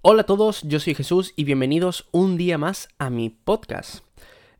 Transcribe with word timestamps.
Hola 0.00 0.22
a 0.22 0.26
todos, 0.26 0.62
yo 0.62 0.78
soy 0.78 0.94
Jesús 0.94 1.32
y 1.34 1.42
bienvenidos 1.42 2.08
un 2.12 2.36
día 2.36 2.56
más 2.56 2.88
a 2.98 3.10
mi 3.10 3.30
podcast. 3.30 4.04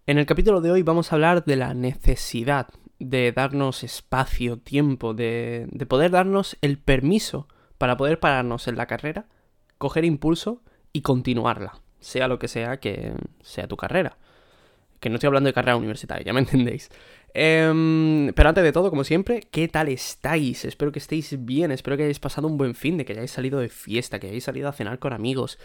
En 0.05 0.19
el 0.19 0.27
capítulo 0.27 0.61
de 0.61 0.73
hoy 0.73 0.83
vamos 0.83 1.13
a 1.13 1.15
hablar 1.15 1.45
de 1.45 1.55
la 1.55 1.75
necesidad 1.75 2.67
de 2.99 3.31
darnos 3.31 3.85
espacio, 3.85 4.57
tiempo, 4.59 5.15
de, 5.15 5.69
de 5.71 5.87
poder 5.87 6.11
darnos 6.11 6.57
el 6.61 6.77
permiso 6.77 7.47
para 7.79 7.97
poder 7.97 8.19
pararnos 8.19 8.67
en 8.67 8.77
la 8.77 8.87
carrera, 8.87 9.27
coger 9.79 10.05
impulso 10.05 10.61
y 10.93 11.03
continuarla, 11.03 11.81
sea 12.01 12.27
lo 12.27 12.41
que 12.41 12.49
sea 12.49 12.81
que 12.81 13.15
sea 13.41 13.69
tu 13.69 13.77
carrera. 13.77 14.19
Que 15.01 15.09
no 15.09 15.17
estoy 15.17 15.29
hablando 15.29 15.49
de 15.49 15.55
carrera 15.55 15.77
universitaria, 15.77 16.25
ya 16.25 16.33
me 16.33 16.41
entendéis. 16.47 16.91
Em, 17.35 18.33
pero 18.35 18.49
antes 18.49 18.65
de 18.65 18.73
todo, 18.73 18.91
como 18.91 19.05
siempre, 19.05 19.41
¿qué 19.51 19.69
tal 19.69 19.89
estáis? 19.89 20.65
Espero 20.65 20.93
que 20.93 20.99
estéis 20.99 21.45
bien, 21.45 21.71
espero 21.71 21.97
que 21.97 22.05
hayáis 22.05 22.19
pasado 22.19 22.49
un 22.49 22.57
buen 22.57 22.75
fin, 22.75 22.97
de 22.97 23.05
que 23.05 23.13
hayáis 23.13 23.31
salido 23.31 23.61
de 23.61 23.69
fiesta, 23.69 24.19
que 24.19 24.29
hayáis 24.29 24.45
salido 24.45 24.69
a 24.69 24.73
cenar 24.73 24.99
con 24.99 25.13
amigos, 25.13 25.59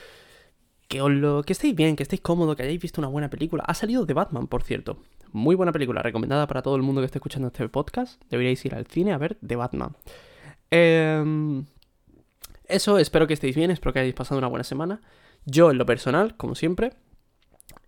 que, 0.88 1.02
os 1.02 1.12
lo, 1.12 1.44
que 1.44 1.54
estéis 1.54 1.76
bien, 1.76 1.96
que 1.96 2.04
estéis 2.04 2.22
cómodos, 2.22 2.56
que 2.56 2.64
hayáis 2.64 2.82
visto 2.82 3.02
una 3.02 3.08
buena 3.08 3.30
película. 3.30 3.64
Ha 3.66 3.74
salido 3.74 4.06
de 4.06 4.14
Batman, 4.14 4.48
por 4.48 4.64
cierto. 4.64 4.98
Muy 5.32 5.56
buena 5.56 5.72
película, 5.72 6.04
recomendada 6.04 6.46
para 6.46 6.62
todo 6.62 6.76
el 6.76 6.84
mundo 6.84 7.02
que 7.02 7.06
esté 7.06 7.18
escuchando 7.18 7.48
este 7.48 7.68
podcast. 7.70 8.22
Deberíais 8.30 8.64
ir 8.66 8.76
al 8.76 8.86
cine 8.86 9.14
a 9.14 9.18
ver 9.18 9.38
The 9.46 9.56
Batman. 9.56 9.96
Em, 10.70 11.66
eso, 12.68 13.00
espero 13.00 13.26
que 13.26 13.34
estéis 13.34 13.56
bien, 13.56 13.72
espero 13.72 13.94
que 13.94 14.00
hayáis 14.00 14.14
pasado 14.14 14.38
una 14.38 14.48
buena 14.48 14.64
semana. 14.64 15.02
Yo, 15.46 15.72
en 15.72 15.78
lo 15.78 15.86
personal, 15.86 16.36
como 16.38 16.56
siempre, 16.56 16.94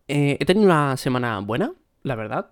eh, 0.08 0.38
he 0.40 0.46
tenido 0.46 0.66
una 0.66 0.98
semana 0.98 1.40
buena, 1.40 1.74
la 2.04 2.16
verdad. 2.16 2.52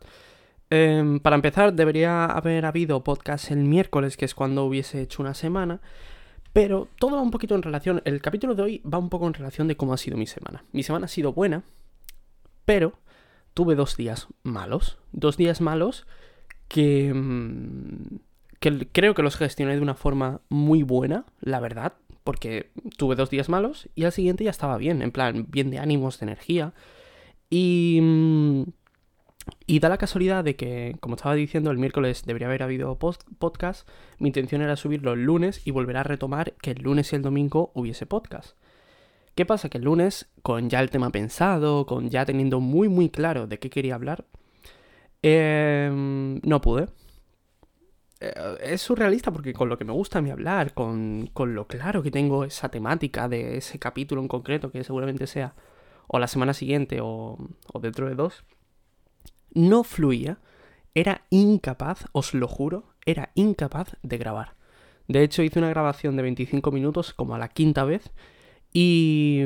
Em, 0.70 1.20
para 1.20 1.36
empezar, 1.36 1.74
debería 1.74 2.26
haber 2.26 2.66
habido 2.66 3.04
podcast 3.04 3.52
el 3.52 3.60
miércoles, 3.60 4.18
que 4.18 4.26
es 4.26 4.34
cuando 4.34 4.66
hubiese 4.66 5.02
hecho 5.02 5.22
una 5.22 5.34
semana. 5.34 5.82
Pero 6.52 6.88
todo 7.00 7.16
va 7.16 7.22
un 7.22 7.32
poquito 7.32 7.56
en 7.56 7.64
relación. 7.64 8.02
El 8.06 8.22
capítulo 8.22 8.56
de 8.56 8.64
hoy 8.64 8.82
va 8.82 8.98
un 8.98 9.10
poco 9.10 9.28
en 9.28 9.34
relación 9.34 9.68
de 9.68 9.76
cómo 9.76 9.94
ha 9.94 9.98
sido 9.98 10.18
mi 10.18 10.28
semana. 10.28 10.64
Mi 10.72 10.84
semana 10.84 11.06
ha 11.06 11.10
sido 11.10 11.34
buena, 11.34 11.64
pero 12.66 12.94
tuve 13.54 13.76
dos 13.76 13.98
días 13.98 14.28
malos. 14.44 14.98
Dos 15.12 15.38
días 15.38 15.62
malos 15.62 16.06
que, 16.68 17.14
mm, 17.14 18.18
que 18.60 18.88
creo 18.92 19.14
que 19.16 19.24
los 19.24 19.36
gestioné 19.36 19.76
de 19.76 19.82
una 19.82 19.96
forma 19.96 20.42
muy 20.50 20.84
buena, 20.84 21.26
la 21.42 21.60
verdad. 21.60 21.94
Porque 22.24 22.72
tuve 22.98 23.16
dos 23.16 23.30
días 23.30 23.50
malos 23.50 23.90
y 23.96 24.06
al 24.06 24.12
siguiente 24.12 24.44
ya 24.44 24.52
estaba 24.52 24.78
bien. 24.78 25.02
En 25.02 25.12
plan, 25.12 25.46
bien 25.50 25.70
de 25.72 25.80
ánimos, 25.80 26.20
de 26.20 26.26
energía. 26.26 26.74
Y. 27.54 28.00
Mm, 28.02 28.64
y 29.68 29.80
da 29.80 29.90
la 29.90 29.98
casualidad 29.98 30.44
de 30.44 30.56
que, 30.56 30.96
como 31.02 31.16
estaba 31.16 31.36
diciendo, 31.36 31.70
el 31.70 31.78
miércoles 31.78 32.24
debería 32.26 32.48
haber 32.48 32.64
habido 32.64 32.98
podcast. 32.98 33.88
Mi 34.18 34.30
intención 34.30 34.62
era 34.62 34.76
subirlo 34.76 35.14
el 35.14 35.24
lunes 35.26 35.62
y 35.66 35.72
volver 35.72 35.98
a 35.98 36.04
retomar 36.04 36.54
que 36.62 36.72
el 36.72 36.82
lunes 36.82 37.12
y 37.12 37.18
el 37.18 37.22
domingo 37.22 37.72
hubiese 37.76 38.06
podcast. 38.06 38.58
¿Qué 39.36 39.46
pasa? 39.46 39.70
Que 39.70 39.78
el 39.78 39.84
lunes, 39.84 40.30
con 40.42 40.70
ya 40.70 40.80
el 40.80 40.90
tema 40.90 41.12
pensado, 41.12 41.86
con 41.86 42.10
ya 42.10 42.26
teniendo 42.26 42.60
muy 42.60 42.88
muy 42.90 43.10
claro 43.10 43.46
de 43.46 43.60
qué 43.60 43.70
quería 43.70 43.96
hablar, 43.96 44.26
em, 45.22 46.40
no 46.44 46.62
pude. 46.62 46.88
Eh, 48.22 48.34
es 48.62 48.82
surrealista 48.82 49.32
porque 49.32 49.54
con 49.54 49.70
lo 49.70 49.78
que 49.78 49.86
me 49.86 49.94
gusta 49.94 50.20
a 50.20 50.22
mí 50.22 50.32
hablar, 50.32 50.74
con, 50.74 51.30
con 51.34 51.54
lo 51.56 51.68
claro 51.68 52.02
que 52.02 52.12
tengo 52.12 52.46
esa 52.46 52.70
temática 52.70 53.28
de 53.28 53.58
ese 53.58 53.78
capítulo 53.80 54.22
en 54.22 54.28
concreto, 54.28 54.72
que 54.72 54.84
seguramente 54.84 55.28
sea 55.28 55.54
o 56.08 56.20
la 56.20 56.28
semana 56.28 56.54
siguiente 56.54 57.00
o, 57.02 57.38
o 57.74 57.80
dentro 57.80 58.08
de 58.08 58.16
dos, 58.16 58.44
no 59.54 59.84
fluía, 59.84 60.40
era 60.94 61.26
incapaz, 61.30 62.06
os 62.12 62.34
lo 62.34 62.48
juro, 62.48 62.94
era 63.06 63.32
incapaz 63.36 63.98
de 64.04 64.18
grabar. 64.18 64.56
De 65.08 65.24
hecho, 65.24 65.44
hice 65.44 65.60
una 65.60 65.70
grabación 65.70 66.16
de 66.16 66.24
25 66.24 66.72
minutos 66.72 67.14
como 67.14 67.36
a 67.36 67.38
la 67.38 67.50
quinta 67.50 67.84
vez 67.84 68.12
y... 68.72 69.42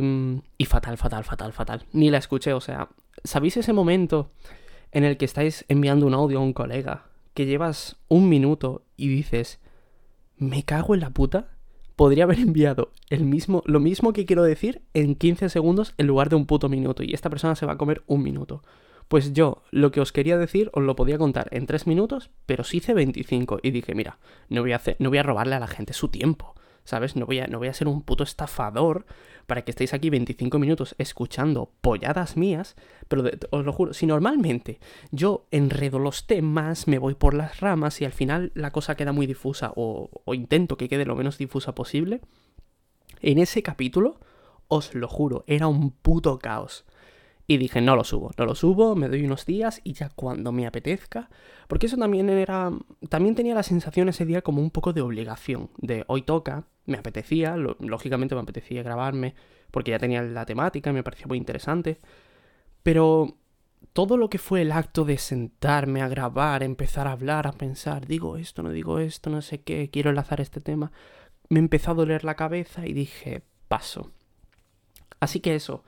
y 0.58 0.66
fatal, 0.66 0.98
fatal, 0.98 1.24
fatal, 1.24 1.54
fatal. 1.54 1.86
Ni 1.92 2.10
la 2.10 2.18
escuché, 2.18 2.54
o 2.54 2.62
sea, 2.62 2.90
¿sabéis 3.24 3.58
ese 3.58 3.74
momento 3.74 4.32
en 4.92 5.04
el 5.04 5.18
que 5.18 5.26
estáis 5.26 5.66
enviando 5.68 6.06
un 6.06 6.14
audio 6.14 6.40
a 6.40 6.42
un 6.42 6.54
colega 6.54 7.06
que 7.34 7.46
llevas 7.46 7.98
un 8.08 8.30
minuto 8.30 8.84
y 8.96 9.08
dices, 9.10 9.60
me 10.38 10.64
cago 10.64 10.94
en 10.94 11.02
la 11.02 11.10
puta? 11.10 11.57
Podría 11.98 12.24
haber 12.24 12.40
enviado 12.48 12.92
el 13.10 13.26
mismo, 13.26 13.64
lo 13.66 13.82
mismo 13.82 14.14
que 14.14 14.26
quiero 14.26 14.44
decir 14.44 14.84
en 14.94 15.16
15 15.16 15.50
segundos 15.50 15.94
en 15.98 16.08
lugar 16.08 16.30
de 16.30 16.38
un 16.38 16.46
puto 16.46 16.70
minuto 16.70 17.04
y 17.04 17.14
esta 17.14 17.30
persona 17.30 17.56
se 17.56 17.66
va 17.66 17.74
a 17.74 17.78
comer 17.78 18.04
un 18.08 18.24
minuto. 18.24 18.64
Pues 19.10 19.34
yo 19.34 19.64
lo 19.72 19.92
que 19.92 20.00
os 20.00 20.12
quería 20.12 20.38
decir 20.38 20.70
os 20.74 20.84
lo 20.84 20.96
podía 20.96 21.18
contar 21.18 21.48
en 21.52 21.66
3 21.66 21.88
minutos, 21.88 22.30
pero 22.46 22.64
sí 22.64 22.78
hice 22.78 22.94
25 22.94 23.60
y 23.64 23.72
dije, 23.72 23.96
mira, 23.96 24.20
no 24.48 24.62
voy 24.62 24.74
hacer, 24.74 24.96
no 25.00 25.10
voy 25.10 25.18
a 25.18 25.24
robarle 25.24 25.56
a 25.56 25.60
la 25.60 25.68
gente 25.68 25.94
su 25.94 26.10
tiempo, 26.10 26.56
¿sabes? 26.88 27.18
No 27.18 27.26
voy, 27.26 27.40
a, 27.40 27.48
no 27.48 27.58
voy 27.58 27.68
a 27.68 27.74
ser 27.74 27.90
un 27.90 28.02
puto 28.02 28.24
estafador 28.24 29.06
para 29.46 29.64
que 29.64 29.72
estéis 29.72 29.94
aquí 29.94 30.10
25 30.10 30.58
minutos 30.58 30.96
escuchando 30.98 31.70
polladas 31.82 32.38
mías, 32.38 32.78
pero 33.10 33.26
os 33.52 33.66
lo 33.66 33.74
juro, 33.74 33.94
si 33.94 34.06
normalmente 34.06 34.80
yo 35.12 35.48
enredo 35.52 36.00
los 36.00 36.28
temas, 36.28 36.88
me 36.88 36.98
voy 36.98 37.14
por 37.14 37.34
las 37.34 37.60
ramas 37.60 38.00
y 38.00 38.06
al 38.06 38.14
final 38.14 38.54
la 38.56 38.72
cosa 38.72 38.96
queda 38.96 39.12
muy 39.12 39.28
difusa 39.28 39.74
o, 39.76 40.10
o 40.24 40.34
intento 40.34 40.78
que 40.78 40.88
quede 40.88 41.06
lo 41.06 41.18
menos 41.18 41.38
difusa 41.38 41.76
posible, 41.76 42.22
en 43.20 43.40
ese 43.40 43.62
capítulo, 43.64 44.22
os 44.70 44.96
lo 44.96 45.10
juro, 45.10 45.44
era 45.46 45.68
un 45.68 45.92
puto 45.92 46.40
caos. 46.40 46.86
Y 47.50 47.56
dije, 47.58 47.80
no 47.80 47.96
lo 47.96 48.04
subo, 48.04 48.32
no 48.38 48.46
lo 48.46 48.56
subo, 48.56 48.94
me 48.96 49.08
doy 49.08 49.24
unos 49.24 49.46
días 49.46 49.80
y 49.86 49.94
ya 49.94 50.10
cuando 50.10 50.52
me 50.52 50.68
apetezca. 50.68 51.30
Porque 51.70 51.86
eso 51.86 51.96
también 51.96 52.30
era. 52.30 52.72
También 53.08 53.36
tenía 53.36 53.56
la 53.56 53.64
sensación 53.64 54.10
ese 54.10 54.26
día 54.26 54.42
como 54.42 54.62
un 54.62 54.70
poco 54.70 54.92
de 54.92 55.02
obligación. 55.02 55.70
De 55.78 56.04
hoy 56.08 56.24
toca, 56.24 56.66
me 56.86 56.98
apetecía, 56.98 57.56
lógicamente 57.56 58.36
me 58.36 58.42
apetecía 58.42 58.84
grabarme, 58.84 59.34
porque 59.72 59.92
ya 59.92 60.00
tenía 60.00 60.22
la 60.22 60.46
temática 60.46 60.92
me 60.92 61.04
parecía 61.04 61.28
muy 61.28 61.38
interesante. 61.38 62.02
Pero 62.84 63.38
todo 63.94 64.18
lo 64.18 64.30
que 64.30 64.40
fue 64.40 64.62
el 64.64 64.74
acto 64.74 65.06
de 65.06 65.18
sentarme 65.18 66.02
a 66.02 66.10
grabar, 66.10 66.64
empezar 66.64 67.08
a 67.08 67.14
hablar, 67.14 67.48
a 67.48 67.54
pensar, 67.54 68.08
digo 68.08 68.36
esto, 68.36 68.62
no 68.62 68.72
digo 68.72 69.00
esto, 69.00 69.30
no 69.30 69.42
sé 69.42 69.62
qué, 69.62 69.90
quiero 69.90 70.10
enlazar 70.10 70.42
este 70.42 70.60
tema, 70.62 70.92
me 71.50 71.60
empezó 71.60 71.92
a 71.92 71.96
doler 71.96 72.24
la 72.26 72.36
cabeza 72.36 72.86
y 72.86 72.94
dije, 72.94 73.44
paso. 73.70 74.12
Así 75.20 75.40
que 75.40 75.56
eso 75.56 75.84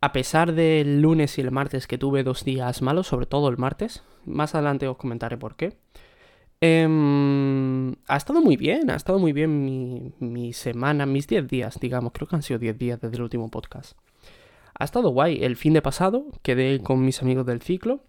a 0.00 0.12
pesar 0.12 0.52
del 0.52 1.00
lunes 1.00 1.38
y 1.38 1.40
el 1.40 1.50
martes 1.50 1.86
que 1.86 1.98
tuve 1.98 2.22
dos 2.22 2.44
días 2.44 2.82
malos, 2.82 3.08
sobre 3.08 3.26
todo 3.26 3.48
el 3.48 3.58
martes, 3.58 4.02
más 4.24 4.54
adelante 4.54 4.86
os 4.86 4.96
comentaré 4.96 5.36
por 5.36 5.56
qué. 5.56 5.76
Em, 6.60 7.94
ha 8.08 8.16
estado 8.16 8.40
muy 8.40 8.56
bien, 8.56 8.90
ha 8.90 8.96
estado 8.96 9.18
muy 9.18 9.32
bien 9.32 10.12
mi, 10.18 10.52
semana, 10.52 11.06
mis 11.06 11.28
10 11.28 11.46
días, 11.46 11.78
digamos, 11.80 12.12
creo 12.12 12.26
que 12.26 12.36
han 12.36 12.42
sido 12.42 12.58
10 12.58 12.78
días 12.78 13.00
desde 13.00 13.16
el 13.16 13.22
último 13.22 13.48
podcast. 13.48 13.96
Ha 14.78 14.84
estado 14.84 15.10
guay, 15.10 15.42
el 15.44 15.56
fin 15.56 15.72
de 15.72 15.82
pasado 15.82 16.26
quedé 16.42 16.80
con 16.80 17.04
mis 17.04 17.22
amigos 17.22 17.46
del 17.46 17.62
ciclo, 17.62 18.00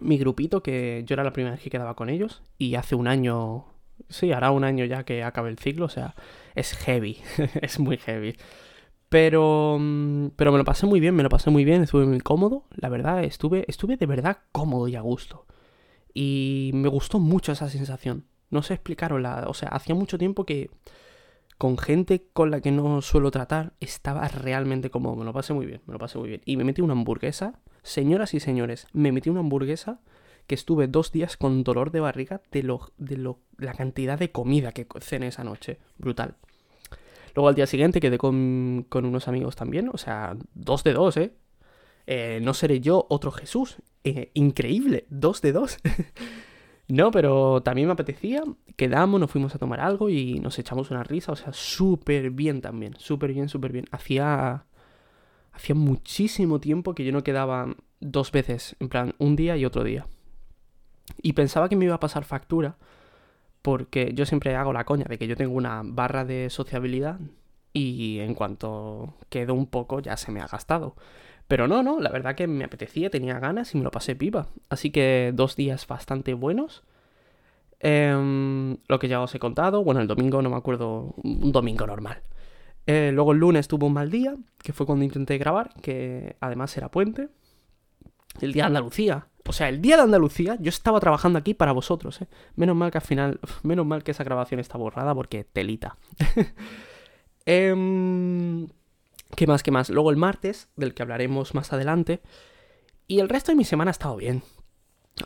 mi 0.00 0.18
grupito, 0.18 0.62
que 0.62 1.04
yo 1.06 1.14
era 1.14 1.24
la 1.24 1.32
primera 1.32 1.54
vez 1.54 1.62
que 1.62 1.70
quedaba 1.70 1.94
con 1.94 2.10
ellos, 2.10 2.42
y 2.58 2.74
hace 2.74 2.94
un 2.94 3.08
año, 3.08 3.66
sí, 4.08 4.32
hará 4.32 4.50
un 4.50 4.64
año 4.64 4.84
ya 4.84 5.04
que 5.04 5.22
acabe 5.22 5.50
el 5.50 5.58
ciclo, 5.58 5.86
o 5.86 5.90
sea, 5.90 6.14
es 6.54 6.74
heavy, 6.74 7.18
es 7.62 7.78
muy 7.78 7.96
heavy. 7.98 8.36
Pero, 9.08 9.76
mm, 9.80 10.28
pero 10.36 10.52
me 10.52 10.58
lo 10.58 10.64
pasé 10.64 10.86
muy 10.86 11.00
bien, 11.00 11.14
me 11.14 11.22
lo 11.22 11.28
pasé 11.28 11.50
muy 11.50 11.64
bien, 11.64 11.82
estuve 11.82 12.06
muy 12.06 12.20
cómodo, 12.20 12.64
la 12.70 12.88
verdad, 12.88 13.22
estuve, 13.22 13.64
estuve 13.68 13.96
de 13.96 14.06
verdad 14.06 14.38
cómodo 14.52 14.88
y 14.88 14.96
a 14.96 15.00
gusto. 15.00 15.46
Y 16.12 16.70
me 16.74 16.88
gustó 16.88 17.18
mucho 17.18 17.52
esa 17.52 17.68
sensación. 17.68 18.26
No 18.50 18.62
sé 18.62 18.74
explicarosla, 18.74 19.44
o 19.48 19.54
sea, 19.54 19.68
hacía 19.70 19.94
mucho 19.94 20.18
tiempo 20.18 20.44
que 20.44 20.70
con 21.58 21.78
gente 21.78 22.28
con 22.32 22.50
la 22.50 22.60
que 22.60 22.72
no 22.72 23.00
suelo 23.02 23.30
tratar 23.30 23.74
estaba 23.80 24.26
realmente 24.28 24.90
cómodo, 24.90 25.16
me 25.16 25.24
lo 25.24 25.32
pasé 25.32 25.54
muy 25.54 25.66
bien, 25.66 25.82
me 25.86 25.92
lo 25.92 25.98
pasé 25.98 26.18
muy 26.18 26.28
bien. 26.28 26.42
Y 26.44 26.56
me 26.56 26.64
metí 26.64 26.80
una 26.82 26.92
hamburguesa, 26.92 27.60
señoras 27.82 28.34
y 28.34 28.40
señores, 28.40 28.86
me 28.92 29.12
metí 29.12 29.30
una 29.30 29.40
hamburguesa 29.40 30.00
que 30.46 30.54
estuve 30.54 30.88
dos 30.88 31.12
días 31.12 31.36
con 31.36 31.64
dolor 31.64 31.90
de 31.90 32.00
barriga 32.00 32.42
de, 32.50 32.62
lo, 32.62 32.92
de 32.98 33.16
lo, 33.16 33.40
la 33.56 33.72
cantidad 33.72 34.18
de 34.18 34.30
comida 34.30 34.72
que 34.72 34.86
cené 35.00 35.28
esa 35.28 35.44
noche. 35.44 35.78
Brutal. 35.96 36.36
Luego 37.34 37.48
al 37.48 37.54
día 37.54 37.66
siguiente 37.66 38.00
quedé 38.00 38.16
con, 38.18 38.86
unos 38.92 39.28
amigos 39.28 39.56
también, 39.56 39.90
o 39.92 39.98
sea, 39.98 40.36
dos 40.54 40.84
de 40.84 40.92
dos, 40.92 41.16
¿eh? 41.16 41.34
eh 42.06 42.40
no 42.42 42.54
seré 42.54 42.80
yo 42.80 43.06
otro 43.08 43.32
Jesús. 43.32 43.78
Eh, 44.04 44.30
increíble, 44.34 45.06
dos 45.08 45.40
de 45.42 45.52
dos. 45.52 45.78
no, 46.88 47.10
pero 47.10 47.62
también 47.62 47.88
me 47.88 47.92
apetecía. 47.92 48.42
Quedamos, 48.76 49.18
nos 49.18 49.30
fuimos 49.30 49.54
a 49.54 49.58
tomar 49.58 49.80
algo 49.80 50.10
y 50.10 50.38
nos 50.38 50.58
echamos 50.58 50.90
una 50.90 51.02
risa. 51.02 51.32
O 51.32 51.36
sea, 51.36 51.52
súper 51.52 52.30
bien 52.30 52.60
también. 52.60 52.94
Súper 52.98 53.32
bien, 53.32 53.48
súper 53.48 53.72
bien. 53.72 53.86
Hacía. 53.90 54.66
Hacía 55.52 55.76
muchísimo 55.76 56.60
tiempo 56.60 56.94
que 56.94 57.04
yo 57.04 57.12
no 57.12 57.22
quedaba 57.22 57.74
dos 58.00 58.30
veces. 58.32 58.76
En 58.80 58.88
plan, 58.88 59.14
un 59.18 59.36
día 59.36 59.56
y 59.56 59.64
otro 59.64 59.84
día. 59.84 60.06
Y 61.22 61.32
pensaba 61.32 61.68
que 61.68 61.76
me 61.76 61.84
iba 61.84 61.94
a 61.94 62.00
pasar 62.00 62.24
factura 62.24 62.76
porque 63.64 64.12
yo 64.12 64.26
siempre 64.26 64.54
hago 64.56 64.74
la 64.74 64.84
coña 64.84 65.06
de 65.08 65.16
que 65.16 65.26
yo 65.26 65.36
tengo 65.36 65.54
una 65.54 65.80
barra 65.82 66.26
de 66.26 66.50
sociabilidad 66.50 67.18
y 67.72 68.18
en 68.20 68.34
cuanto 68.34 69.14
quedo 69.30 69.54
un 69.54 69.66
poco 69.68 70.00
ya 70.00 70.18
se 70.18 70.30
me 70.30 70.42
ha 70.42 70.46
gastado. 70.46 70.96
Pero 71.48 71.66
no, 71.66 71.82
no, 71.82 71.98
la 71.98 72.10
verdad 72.10 72.34
que 72.34 72.46
me 72.46 72.64
apetecía, 72.64 73.08
tenía 73.08 73.38
ganas 73.38 73.74
y 73.74 73.78
me 73.78 73.84
lo 73.84 73.90
pasé 73.90 74.16
pipa. 74.16 74.48
Así 74.68 74.90
que 74.90 75.32
dos 75.34 75.56
días 75.56 75.86
bastante 75.86 76.34
buenos. 76.34 76.82
Em, 77.80 78.76
lo 78.86 78.98
que 78.98 79.08
ya 79.08 79.22
os 79.22 79.34
he 79.34 79.38
contado, 79.38 79.82
bueno, 79.82 80.02
el 80.02 80.08
domingo 80.08 80.42
no 80.42 80.50
me 80.50 80.56
acuerdo, 80.56 81.14
un 81.22 81.50
domingo 81.50 81.86
normal. 81.86 82.22
Eh, 82.86 83.12
luego 83.14 83.32
el 83.32 83.38
lunes 83.38 83.66
tuvo 83.66 83.86
un 83.86 83.94
mal 83.94 84.10
día, 84.10 84.36
que 84.62 84.74
fue 84.74 84.84
cuando 84.84 85.06
intenté 85.06 85.38
grabar, 85.38 85.72
que 85.80 86.36
además 86.40 86.76
era 86.76 86.90
puente. 86.90 87.30
El 88.42 88.52
día 88.52 88.64
de 88.64 88.68
Andalucía. 88.68 89.28
O 89.46 89.52
sea, 89.52 89.68
el 89.68 89.82
día 89.82 89.96
de 89.96 90.02
Andalucía 90.02 90.56
yo 90.60 90.70
estaba 90.70 91.00
trabajando 91.00 91.38
aquí 91.38 91.54
para 91.54 91.72
vosotros, 91.72 92.22
¿eh? 92.22 92.28
Menos 92.56 92.76
mal 92.76 92.90
que 92.90 92.98
al 92.98 93.04
final, 93.04 93.40
menos 93.62 93.84
mal 93.84 94.02
que 94.02 94.12
esa 94.12 94.24
grabación 94.24 94.60
está 94.60 94.78
borrada 94.78 95.14
porque 95.14 95.44
telita. 95.44 95.96
Em, 97.46 98.68
¿Qué 99.36 99.46
más? 99.46 99.62
¿Qué 99.62 99.70
más? 99.70 99.90
Luego 99.90 100.10
el 100.10 100.16
martes, 100.16 100.70
del 100.76 100.94
que 100.94 101.02
hablaremos 101.02 101.54
más 101.54 101.74
adelante. 101.74 102.22
Y 103.06 103.20
el 103.20 103.28
resto 103.28 103.52
de 103.52 103.56
mi 103.56 103.64
semana 103.64 103.90
ha 103.90 103.92
estado 103.92 104.16
bien. 104.16 104.42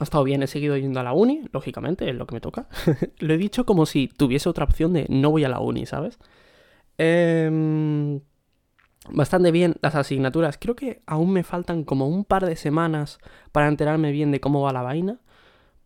Ha 0.01 0.05
estado 0.05 0.25
bien, 0.25 0.43
he 0.43 0.49
seguido 0.49 0.77
yendo 0.77 0.99
a 1.01 1.05
la 1.05 1.13
uni, 1.13 1.45
lógicamente, 1.53 2.11
es 2.11 2.17
lo 2.17 2.27
que 2.27 2.35
me 2.35 2.41
toca. 2.41 2.69
lo 3.19 3.35
he 3.35 3.39
dicho 3.39 3.65
como 3.65 3.87
si 3.87 4.09
tuviese 4.09 4.49
otra 4.49 4.65
opción 4.65 4.93
de 4.93 5.07
no 5.09 5.31
voy 5.31 5.45
a 5.45 5.49
la 5.49 5.61
uni, 5.61 5.87
¿sabes? 5.87 6.19
Em, 6.99 8.21
bastante 9.13 9.51
bien 9.51 9.77
las 9.83 9.95
asignaturas. 9.95 10.59
Creo 10.59 10.77
que 10.77 11.03
aún 11.07 11.33
me 11.33 11.43
faltan 11.43 11.85
como 11.85 12.09
un 12.09 12.25
par 12.25 12.47
de 12.47 12.57
semanas 12.57 13.19
para 13.53 13.69
enterarme 13.69 14.13
bien 14.13 14.31
de 14.31 14.41
cómo 14.41 14.63
va 14.63 14.73
la 14.73 14.83
vaina. 14.83 15.21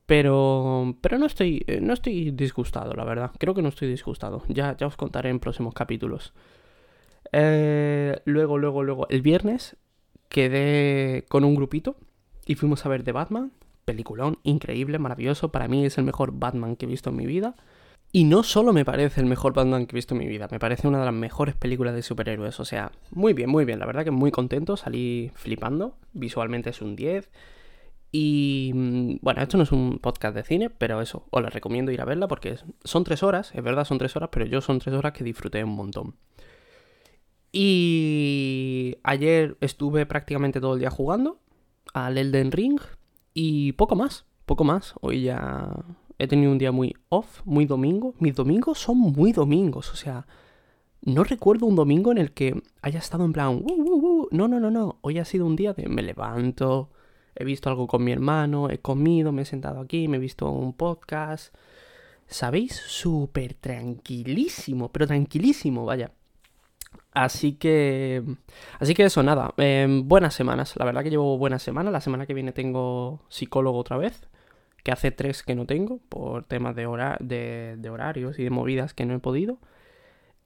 Pero, 0.07 0.97
pero 1.01 1.19
no, 1.19 1.27
estoy, 1.27 1.65
eh, 1.67 1.81
no 1.81 1.93
estoy 1.95 2.33
disgustado, 2.33 2.93
la 2.95 3.05
verdad. 3.05 3.31
Creo 3.39 3.55
que 3.55 3.63
no 3.63 3.69
estoy 3.69 3.89
disgustado. 3.89 4.43
Ya, 4.49 4.77
ya 4.77 4.87
os 4.87 4.97
contaré 4.97 5.31
en 5.31 5.41
próximos 5.41 5.75
capítulos. 5.75 6.35
Eh, 7.33 8.21
luego, 8.25 8.59
luego, 8.59 8.83
luego, 8.83 9.09
el 9.09 9.23
viernes 9.23 9.77
quedé 10.29 11.25
con 11.29 11.45
un 11.45 11.55
grupito 11.55 11.97
y 12.47 12.57
fuimos 12.57 12.85
a 12.85 12.89
ver 12.89 13.05
The 13.05 13.13
Batman. 13.13 13.53
Peliculón, 13.85 14.39
increíble, 14.43 14.99
maravilloso. 14.99 15.51
Para 15.51 15.69
mí 15.69 15.85
es 15.85 15.99
el 15.99 16.05
mejor 16.05 16.33
Batman 16.33 16.77
que 16.77 16.87
he 16.87 16.89
visto 16.89 17.11
en 17.11 17.17
mi 17.17 17.27
vida. 17.27 17.55
Y 18.15 18.25
no 18.25 18.43
solo 18.43 18.75
me 18.75 18.85
parece 18.85 19.23
el 19.23 19.27
mejor 19.27 19.55
Batman 19.55 19.87
que 19.87 19.95
he 19.95 19.97
visto 19.97 20.15
en 20.15 20.19
mi 20.19 20.27
vida, 20.27 20.47
me 20.51 20.59
parece 20.59 20.87
una 20.87 20.99
de 20.99 21.07
las 21.07 21.15
mejores 21.15 21.55
películas 21.55 21.95
de 21.95 22.03
superhéroes. 22.03 22.61
O 22.61 22.65
sea, 22.67 22.93
muy 23.11 23.33
bien, 23.33 23.49
muy 23.49 23.65
bien. 23.65 23.79
La 23.79 23.87
verdad 23.87 24.05
que 24.05 24.11
muy 24.11 24.31
contento, 24.31 24.77
salí 24.77 25.31
flipando. 25.35 25.97
Visualmente 26.13 26.71
es 26.71 26.83
un 26.83 26.95
10. 26.95 27.31
Y 28.13 28.73
mm, 28.75 29.17
bueno, 29.23 29.41
esto 29.41 29.57
no 29.57 29.63
es 29.63 29.73
un 29.73 29.99
podcast 29.99 30.37
de 30.37 30.43
cine, 30.43 30.69
pero 30.69 31.01
eso, 31.01 31.25
os 31.31 31.43
la 31.43 31.49
recomiendo 31.49 31.91
ir 31.91 32.03
a 32.03 32.05
verla 32.05 32.29
porque 32.29 32.59
son 32.85 33.05
tres 33.05 33.23
horas, 33.23 33.51
es 33.55 33.65
verdad, 33.65 33.87
son 33.87 33.97
tres 33.97 34.15
horas, 34.15 34.29
pero 34.31 34.45
yo 34.45 34.61
son 34.61 34.79
tres 34.79 34.95
horas 34.95 35.13
que 35.15 35.25
disfruté 35.25 35.65
un 35.65 35.75
montón. 35.75 36.15
Y 37.51 38.97
ayer 39.03 39.57
estuve 39.61 40.05
prácticamente 40.07 40.61
todo 40.61 40.75
el 40.75 40.81
día 40.81 40.91
jugando 40.91 41.39
al 41.95 42.19
Elden 42.19 42.53
Ring 42.53 42.81
y 43.35 43.73
poco 43.73 43.97
más, 43.97 44.27
poco 44.45 44.65
más. 44.65 44.95
Hoy 45.01 45.23
ya 45.23 45.75
he 46.23 46.29
tenido 46.29 46.53
un 46.53 46.59
día 46.59 46.71
muy 46.71 46.95
off, 47.09 47.41
muy 47.45 47.67
domingo. 47.67 48.15
Mis 48.21 48.35
domingos 48.37 48.79
son 48.79 48.99
muy 48.99 49.33
domingos, 49.33 49.91
o 49.93 49.97
sea, 49.97 50.27
no 51.01 51.25
recuerdo 51.25 51.67
un 51.67 51.75
domingo 51.75 52.13
en 52.13 52.19
el 52.19 52.33
que 52.33 52.63
haya 52.81 53.01
estado 53.01 53.25
en 53.25 53.33
plan, 53.33 53.65
no, 54.31 54.49
no, 54.49 54.61
no, 54.61 54.71
no. 54.71 54.99
Hoy 55.01 55.19
ha 55.19 55.25
sido 55.25 55.47
un 55.47 55.57
día 55.57 55.73
de 55.73 55.89
me 55.89 56.01
levanto, 56.01 56.91
he 57.35 57.45
visto 57.45 57.69
algo 57.69 57.89
con 57.89 58.05
mi 58.05 58.13
hermano, 58.13 58.71
he 58.71 58.79
comido, 58.79 59.33
me 59.33 59.43
he 59.43 59.45
sentado 59.45 59.81
aquí, 59.81 60.07
me 60.07 60.19
he 60.19 60.21
visto 60.21 60.49
un 60.49 60.75
podcast. 60.75 61.53
¿Sabéis? 62.29 62.77
Súper 62.87 63.55
tranquilísimo, 63.55 64.91
pero 64.93 65.09
tranquilísimo, 65.09 65.85
vaya. 65.85 66.13
Así 67.13 67.55
que. 67.55 68.23
Así 68.79 68.95
que 68.95 69.05
eso, 69.05 69.23
nada. 69.25 69.53
Em, 69.57 70.07
buenas 70.09 70.35
semanas. 70.35 70.75
La 70.77 70.85
verdad 70.85 71.03
que 71.03 71.11
llevo 71.11 71.37
buenas 71.37 71.63
semanas. 71.63 71.93
La 71.93 72.01
semana 72.01 72.27
que 72.27 72.35
viene 72.35 72.53
tengo 72.53 73.21
psicólogo 73.29 73.79
otra 73.79 73.97
vez. 73.97 74.29
Que 74.83 74.93
hace 74.93 75.11
tres 75.11 75.43
que 75.43 75.55
no 75.55 75.67
tengo. 75.67 75.99
Por 76.09 76.45
temas 76.45 76.75
de, 76.77 77.77
de, 77.79 77.91
horarios 77.91 78.39
y 78.39 78.45
de 78.45 78.51
movidas 78.51 78.95
que 78.95 79.07
no 79.07 79.15
he 79.15 79.19
podido. 79.19 79.59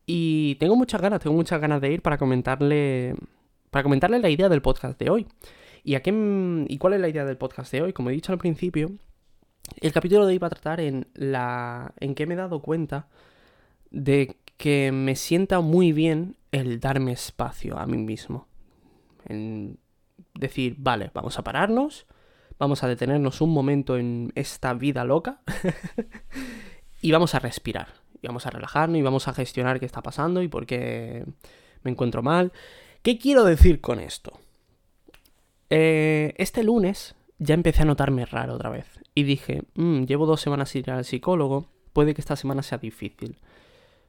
Y 0.07 0.57
tengo 0.57 0.77
muchas 0.77 1.01
ganas, 1.01 1.21
tengo 1.21 1.37
muchas 1.37 1.61
ganas 1.61 1.81
de 1.81 1.93
ir 1.93 2.03
para 2.03 2.19
comentarle. 2.19 3.15
Para 3.71 3.83
comentarle 3.83 4.19
la 4.19 4.31
idea 4.31 4.49
del 4.49 4.63
podcast 4.63 4.99
de 4.99 5.11
hoy. 5.11 5.27
¿Y, 5.83 5.95
a 5.95 6.03
qué, 6.03 6.13
¿Y 6.69 6.79
cuál 6.79 6.95
es 6.95 7.01
la 7.01 7.09
idea 7.09 7.25
del 7.25 7.37
podcast 7.37 7.73
de 7.73 7.83
hoy? 7.83 7.93
Como 7.93 8.11
he 8.11 8.13
dicho 8.13 8.33
al 8.33 8.39
principio, 8.39 8.91
el 9.81 9.93
capítulo 9.93 10.27
de 10.27 10.33
hoy 10.33 10.39
va 10.39 10.49
a 10.49 10.51
tratar 10.51 10.81
en 10.81 11.07
la. 11.15 11.93
en 12.01 12.15
que 12.15 12.27
me 12.27 12.35
he 12.35 12.37
dado 12.37 12.61
cuenta 12.61 13.09
de 13.91 14.37
que 14.57 14.93
me 14.93 15.17
sienta 15.17 15.61
muy 15.61 15.93
bien 15.93 16.37
el 16.53 16.81
darme 16.81 17.13
espacio 17.13 17.79
a 17.79 17.87
mí 17.87 17.99
mismo. 17.99 18.47
En 19.27 19.79
decir, 20.35 20.77
vale, 20.79 21.11
vamos 21.15 21.39
a 21.39 21.45
pararnos, 21.45 22.07
vamos 22.59 22.83
a 22.83 22.89
detenernos 22.89 23.41
un 23.41 23.53
momento 23.53 23.97
en 23.97 24.33
esta 24.35 24.75
vida 24.75 25.05
loca 25.05 25.41
y 27.03 27.13
vamos 27.13 27.35
a 27.35 27.39
respirar. 27.39 27.89
Y 28.23 28.27
vamos 28.27 28.47
a 28.47 28.51
relajarnos 28.51 28.99
y 28.99 29.03
vamos 29.03 29.29
a 29.29 29.35
gestionar 29.35 29.79
qué 29.79 29.87
está 29.87 30.03
pasando 30.03 30.43
y 30.43 30.49
por 30.49 30.67
qué 30.67 31.25
me 31.83 31.91
encuentro 31.91 32.23
mal. 32.23 32.53
¿Qué 33.03 33.19
quiero 33.19 33.45
decir 33.45 33.81
con 33.81 34.01
esto? 34.01 34.33
Eh, 35.69 36.35
este 36.39 36.65
lunes 36.65 37.15
ya 37.39 37.55
empecé 37.55 37.83
a 37.83 37.87
notarme 37.87 38.25
raro 38.25 38.55
otra 38.55 38.71
vez. 38.71 38.87
Y 39.15 39.25
dije, 39.25 39.63
mm, 39.75 40.05
llevo 40.05 40.27
dos 40.27 40.41
semanas 40.41 40.71
sin 40.71 40.81
ir 40.81 40.91
al 40.91 41.05
psicólogo, 41.05 41.67
puede 41.93 42.15
que 42.15 42.21
esta 42.21 42.37
semana 42.37 42.63
sea 42.63 42.79
difícil. 42.79 43.37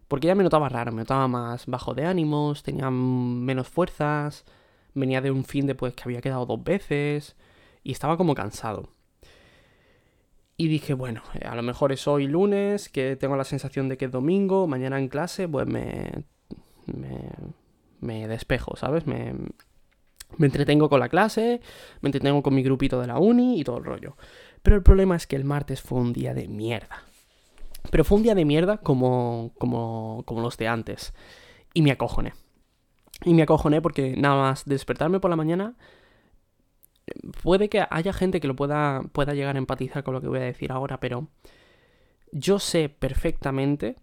Porque 0.08 0.28
ya 0.28 0.36
me 0.36 0.44
notaba 0.44 0.70
raro, 0.70 0.92
me 0.92 1.02
notaba 1.02 1.28
más 1.28 1.66
bajo 1.66 1.94
de 1.94 2.06
ánimos, 2.06 2.64
tenía 2.64 2.90
menos 2.90 3.68
fuerzas, 3.68 4.46
venía 4.94 5.20
de 5.22 5.32
un 5.32 5.44
fin 5.44 5.68
de 5.68 5.76
pues 5.76 5.94
que 5.94 6.04
había 6.06 6.22
quedado 6.22 6.46
dos 6.46 6.64
veces 6.64 7.36
y 7.88 7.94
estaba 7.94 8.18
como 8.18 8.36
cansado. 8.36 8.90
Y 10.58 10.68
dije, 10.68 10.94
bueno, 10.94 11.22
a 11.46 11.56
lo 11.56 11.64
mejor 11.64 11.94
es 11.94 12.06
hoy 12.06 12.28
lunes, 12.28 12.90
que 12.90 13.16
tengo 13.16 13.38
la 13.38 13.46
sensación 13.46 13.88
de 13.88 13.96
que 13.96 14.06
es 14.06 14.12
domingo, 14.12 14.68
mañana 14.68 15.00
en 15.00 15.08
clase, 15.08 15.48
pues 15.48 15.66
me, 15.68 16.26
me, 16.86 17.30
me 18.02 18.28
despejo, 18.28 18.76
¿sabes? 18.76 19.08
Me, 19.08 19.34
me 20.36 20.48
entretengo 20.48 20.90
con 20.90 21.00
la 21.00 21.08
clase, 21.08 21.62
me 22.02 22.10
entretengo 22.10 22.44
con 22.44 22.56
mi 22.56 22.62
grupito 22.62 23.00
de 23.00 23.08
la 23.08 23.20
uni 23.20 23.58
y 23.58 23.64
todo 23.64 23.78
el 23.78 23.86
rollo. 23.86 24.18
Pero 24.64 24.76
el 24.76 24.84
problema 24.84 25.16
es 25.16 25.26
que 25.26 25.38
el 25.38 25.46
martes 25.46 25.82
fue 25.82 26.00
un 26.00 26.12
día 26.12 26.34
de 26.34 26.50
mierda. 26.50 27.04
Pero 27.90 28.04
fue 28.04 28.18
un 28.18 28.24
día 28.24 28.36
de 28.36 28.44
mierda 28.44 28.80
como, 28.80 29.54
como, 29.58 30.24
como 30.26 30.42
los 30.42 30.58
de 30.58 30.68
antes. 30.68 31.14
Y 31.74 31.84
me 31.84 31.92
acojoné. 31.92 32.34
Y 33.24 33.34
me 33.34 33.44
acojoné 33.44 33.82
porque 33.82 34.18
nada 34.18 34.36
más 34.36 34.66
despertarme 34.66 35.22
por 35.22 35.30
la 35.30 35.38
mañana. 35.38 35.78
Puede 37.44 37.70
que 37.70 37.86
haya 37.90 38.14
gente 38.14 38.40
que 38.40 38.48
lo 38.48 38.56
pueda, 38.56 39.02
pueda 39.12 39.34
llegar 39.34 39.56
a 39.56 39.60
empatizar 39.60 40.04
con 40.04 40.14
lo 40.14 40.22
que 40.22 40.28
voy 40.28 40.40
a 40.40 40.44
decir 40.44 40.72
ahora, 40.72 41.00
pero 41.00 41.28
yo 42.32 42.60
sé 42.60 42.90
perfectamente, 42.90 43.96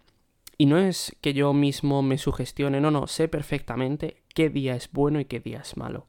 y 0.56 0.66
no 0.66 0.78
es 0.78 1.16
que 1.20 1.34
yo 1.34 1.52
mismo 1.52 2.02
me 2.02 2.18
sugestione, 2.18 2.80
no, 2.80 2.90
no, 2.90 3.06
sé 3.06 3.28
perfectamente 3.28 4.22
qué 4.34 4.48
día 4.48 4.74
es 4.76 4.90
bueno 4.92 5.20
y 5.20 5.24
qué 5.24 5.40
día 5.40 5.60
es 5.60 5.76
malo. 5.76 6.06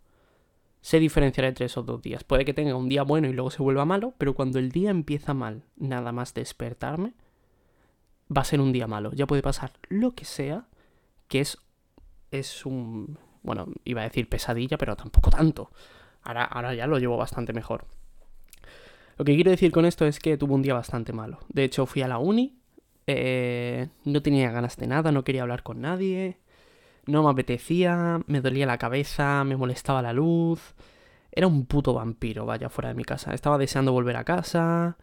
Sé 0.81 0.99
diferenciar 0.99 1.45
entre 1.45 1.65
esos 1.65 1.85
dos 1.85 2.01
días. 2.01 2.23
Puede 2.23 2.45
que 2.45 2.53
tenga 2.53 2.75
un 2.75 2.89
día 2.89 3.01
bueno 3.01 3.27
y 3.27 3.33
luego 3.33 3.49
se 3.49 3.63
vuelva 3.63 3.85
malo, 3.85 4.13
pero 4.19 4.35
cuando 4.35 4.59
el 4.59 4.71
día 4.71 4.91
empieza 4.91 5.33
mal, 5.33 5.63
nada 5.77 6.11
más 6.11 6.35
despertarme, 6.35 7.13
va 8.35 8.41
a 8.41 8.45
ser 8.45 8.61
un 8.61 8.71
día 8.71 8.85
malo. 8.85 9.11
Ya 9.13 9.25
puede 9.25 9.41
pasar 9.41 9.73
lo 9.89 10.13
que 10.13 10.25
sea, 10.25 10.67
que 11.27 11.41
es, 11.41 11.57
es 12.31 12.65
un... 12.65 13.17
Bueno, 13.41 13.67
iba 13.83 14.01
a 14.01 14.05
decir 14.05 14.29
pesadilla, 14.29 14.77
pero 14.77 14.95
tampoco 14.95 15.31
tanto. 15.31 15.71
Ahora, 16.25 16.43
ahora 16.43 16.73
ya 16.73 16.87
lo 16.87 16.99
llevo 16.99 17.15
bastante 17.15 17.53
mejor. 17.53 17.85
Lo 19.17 19.23
que 19.23 19.35
quiero 19.35 19.51
decir 19.51 19.71
con 19.71 19.85
esto 19.85 20.05
es 20.05 20.19
que 20.19 20.37
tuve 20.37 20.53
un 20.53 20.61
día 20.61 20.73
bastante 20.73 21.13
malo. 21.13 21.39
De 21.47 21.63
hecho, 21.63 21.85
fui 21.85 22.01
a 22.01 22.07
la 22.07 22.17
uni, 22.17 22.57
eh, 23.07 23.87
no 24.03 24.21
tenía 24.21 24.51
ganas 24.51 24.75
de 24.75 24.87
nada, 24.87 25.11
no 25.11 25.23
quería 25.23 25.43
hablar 25.43 25.63
con 25.63 25.79
nadie, 25.79 26.39
no 27.05 27.23
me 27.23 27.29
apetecía, 27.29 28.19
me 28.27 28.41
dolía 28.41 28.65
la 28.65 28.77
cabeza, 28.77 29.43
me 29.45 29.55
molestaba 29.55 30.01
la 30.01 30.11
luz. 30.11 30.75
Era 31.31 31.47
un 31.47 31.65
puto 31.65 31.93
vampiro, 31.93 32.45
vaya, 32.45 32.69
fuera 32.69 32.89
de 32.89 32.95
mi 32.95 33.03
casa. 33.03 33.33
Estaba 33.33 33.57
deseando 33.57 33.91
volver 33.93 34.17
a 34.17 34.23
casa, 34.23 34.97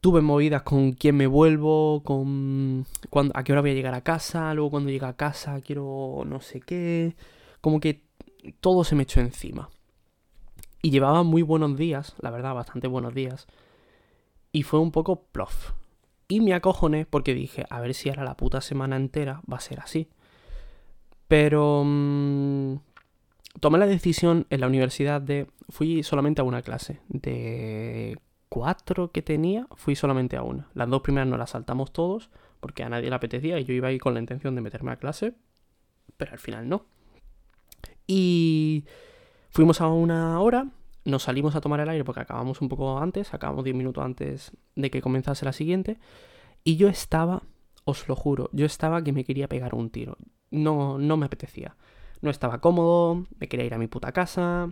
tuve 0.00 0.20
movidas 0.20 0.62
con 0.62 0.92
quién 0.92 1.16
me 1.16 1.26
vuelvo, 1.26 2.02
con 2.04 2.86
a 3.34 3.44
qué 3.44 3.52
hora 3.52 3.62
voy 3.62 3.70
a 3.70 3.74
llegar 3.74 3.94
a 3.94 4.02
casa, 4.02 4.54
luego 4.54 4.70
cuando 4.70 4.90
llegue 4.90 5.06
a 5.06 5.16
casa 5.16 5.60
quiero 5.60 6.22
no 6.26 6.40
sé 6.40 6.60
qué, 6.60 7.16
como 7.60 7.80
que 7.80 8.02
todo 8.60 8.84
se 8.84 8.94
me 8.94 9.04
echó 9.04 9.20
encima. 9.20 9.70
Y 10.82 10.90
llevaba 10.90 11.22
muy 11.22 11.42
buenos 11.42 11.76
días, 11.76 12.14
la 12.20 12.30
verdad, 12.30 12.54
bastante 12.54 12.86
buenos 12.86 13.14
días. 13.14 13.46
Y 14.52 14.62
fue 14.62 14.80
un 14.80 14.92
poco 14.92 15.22
plof. 15.32 15.72
Y 16.28 16.40
me 16.40 16.54
acojoné 16.54 17.06
porque 17.06 17.34
dije, 17.34 17.66
a 17.70 17.80
ver 17.80 17.94
si 17.94 18.08
ahora 18.08 18.24
la 18.24 18.36
puta 18.36 18.60
semana 18.60 18.96
entera 18.96 19.42
va 19.50 19.56
a 19.56 19.60
ser 19.60 19.80
así. 19.80 20.08
Pero... 21.26 21.82
Mmm, 21.84 22.76
tomé 23.60 23.78
la 23.78 23.86
decisión 23.86 24.46
en 24.50 24.60
la 24.60 24.66
universidad 24.66 25.20
de... 25.20 25.48
Fui 25.68 26.02
solamente 26.02 26.40
a 26.40 26.44
una 26.44 26.62
clase 26.62 27.00
de 27.08 28.18
cuatro 28.48 29.10
que 29.12 29.22
tenía, 29.22 29.66
fui 29.74 29.94
solamente 29.94 30.36
a 30.36 30.42
una. 30.42 30.68
Las 30.74 30.88
dos 30.88 31.02
primeras 31.02 31.28
no 31.28 31.36
las 31.36 31.50
saltamos 31.50 31.92
todos, 31.92 32.30
porque 32.60 32.82
a 32.82 32.88
nadie 32.88 33.10
le 33.10 33.16
apetecía 33.16 33.58
y 33.58 33.64
yo 33.64 33.74
iba 33.74 33.88
ahí 33.88 33.98
con 33.98 34.14
la 34.14 34.20
intención 34.20 34.54
de 34.54 34.62
meterme 34.62 34.92
a 34.92 34.96
clase, 34.96 35.34
pero 36.16 36.32
al 36.32 36.38
final 36.38 36.68
no. 36.68 36.86
Y 38.06 38.84
fuimos 39.50 39.80
a 39.80 39.88
una 39.88 40.40
hora, 40.40 40.68
nos 41.04 41.24
salimos 41.24 41.56
a 41.56 41.60
tomar 41.60 41.80
el 41.80 41.88
aire 41.88 42.04
porque 42.04 42.20
acabamos 42.20 42.60
un 42.60 42.68
poco 42.68 42.98
antes, 42.98 43.32
acabamos 43.34 43.64
diez 43.64 43.76
minutos 43.76 44.04
antes 44.04 44.52
de 44.76 44.90
que 44.90 45.00
comenzase 45.00 45.44
la 45.44 45.52
siguiente, 45.52 45.98
y 46.64 46.76
yo 46.76 46.88
estaba 46.88 47.42
os 47.88 48.06
lo 48.06 48.14
juro, 48.14 48.50
yo 48.52 48.66
estaba 48.66 49.02
que 49.02 49.12
me 49.12 49.24
quería 49.24 49.48
pegar 49.48 49.74
un 49.74 49.88
tiro. 49.88 50.18
No, 50.50 50.98
no 50.98 51.16
me 51.16 51.24
apetecía. 51.24 51.74
No 52.20 52.30
estaba 52.30 52.60
cómodo, 52.60 53.26
me 53.38 53.48
quería 53.48 53.64
ir 53.64 53.72
a 53.72 53.78
mi 53.78 53.86
puta 53.86 54.12
casa. 54.12 54.68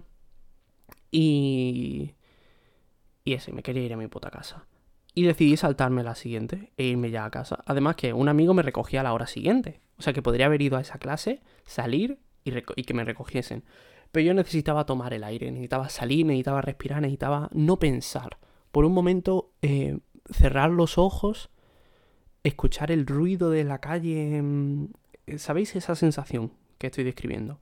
Y... 1.11 2.13
Y 3.25 3.33
ese, 3.33 3.53
me 3.53 3.63
quería 3.63 3.85
ir 3.85 3.95
a 3.95 3.97
mi 3.97 4.07
puta 4.07 4.31
casa. 4.31 4.67
Y 5.15 5.23
decidí 5.23 5.57
saltarme 5.57 6.03
la 6.03 6.15
siguiente 6.15 6.73
e 6.77 6.85
irme 6.85 7.11
ya 7.11 7.25
a 7.25 7.31
casa. 7.31 7.63
Además 7.65 7.97
que 7.97 8.13
un 8.13 8.29
amigo 8.29 8.53
me 8.53 8.63
recogía 8.63 9.01
a 9.01 9.05
la 9.05 9.15
hora 9.15 9.27
siguiente. 9.27 9.81
O 9.97 10.03
sea 10.03 10.13
que 10.13 10.21
podría 10.21 10.47
haber 10.47 10.61
ido 10.61 10.77
a 10.77 10.83
esa 10.83 10.99
clase, 10.99 11.43
salir 11.65 12.21
y, 12.45 12.53
y 12.55 12.85
que 12.85 12.95
me 12.95 13.05
recogiesen. 13.05 13.65
Pero 14.13 14.27
yo 14.27 14.35
necesitaba 14.35 14.87
tomar 14.87 15.13
el 15.13 15.25
aire, 15.25 15.51
necesitaba 15.51 15.89
salir, 15.89 16.27
necesitaba 16.27 16.63
respirar, 16.63 17.03
necesitaba 17.03 17.49
no 17.53 17.79
pensar. 17.79 18.39
Por 18.73 18.85
un 18.85 18.93
momento 18.93 19.53
eh, 19.63 19.99
cerrar 20.31 20.71
los 20.71 20.99
ojos, 20.99 21.51
escuchar 22.45 22.91
el 22.91 23.07
ruido 23.07 23.51
de 23.51 23.65
la 23.65 23.81
calle. 23.81 24.41
Mm, 24.43 24.89
¿Sabéis 25.37 25.77
esa 25.77 25.95
sensación 25.95 26.53
que 26.79 26.89
estoy 26.89 27.05
describiendo? 27.05 27.61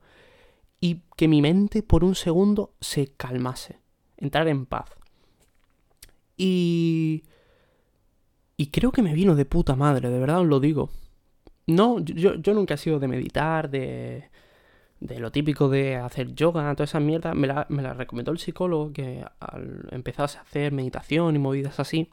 Y 0.79 1.01
que 1.17 1.27
mi 1.27 1.41
mente 1.41 1.83
por 1.83 2.03
un 2.03 2.15
segundo 2.15 2.73
se 2.79 3.07
calmase, 3.07 3.79
entrar 4.17 4.47
en 4.47 4.65
paz. 4.65 4.89
Y... 6.37 7.23
Y 8.57 8.67
creo 8.67 8.93
que 8.93 9.01
me 9.01 9.13
vino 9.13 9.35
de 9.35 9.43
puta 9.43 9.75
madre, 9.75 10.09
de 10.09 10.17
verdad 10.17 10.39
os 10.39 10.47
lo 10.47 10.61
digo. 10.61 10.89
No, 11.67 11.99
yo, 11.99 12.35
yo 12.35 12.53
nunca 12.53 12.75
he 12.75 12.77
sido 12.77 12.99
de 12.99 13.09
meditar, 13.09 13.69
de, 13.69 14.29
de 14.99 15.19
lo 15.19 15.31
típico 15.31 15.69
de 15.69 15.97
hacer 15.97 16.33
yoga, 16.33 16.73
toda 16.75 16.85
esa 16.85 16.99
mierda. 16.99 17.33
Me 17.33 17.47
la, 17.47 17.65
me 17.69 17.81
la 17.81 17.93
recomendó 17.93 18.31
el 18.31 18.39
psicólogo 18.39 18.93
que 18.93 19.25
al 19.39 20.03
a 20.17 20.23
hacer 20.23 20.71
meditación 20.71 21.35
y 21.35 21.39
movidas 21.39 21.79
así. 21.79 22.09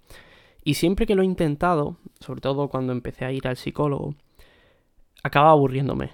Y 0.64 0.74
siempre 0.74 1.06
que 1.06 1.14
lo 1.14 1.22
he 1.22 1.26
intentado, 1.26 1.96
sobre 2.20 2.40
todo 2.40 2.68
cuando 2.68 2.92
empecé 2.92 3.24
a 3.24 3.32
ir 3.32 3.48
al 3.48 3.56
psicólogo, 3.56 4.14
acababa 5.22 5.52
aburriéndome. 5.52 6.12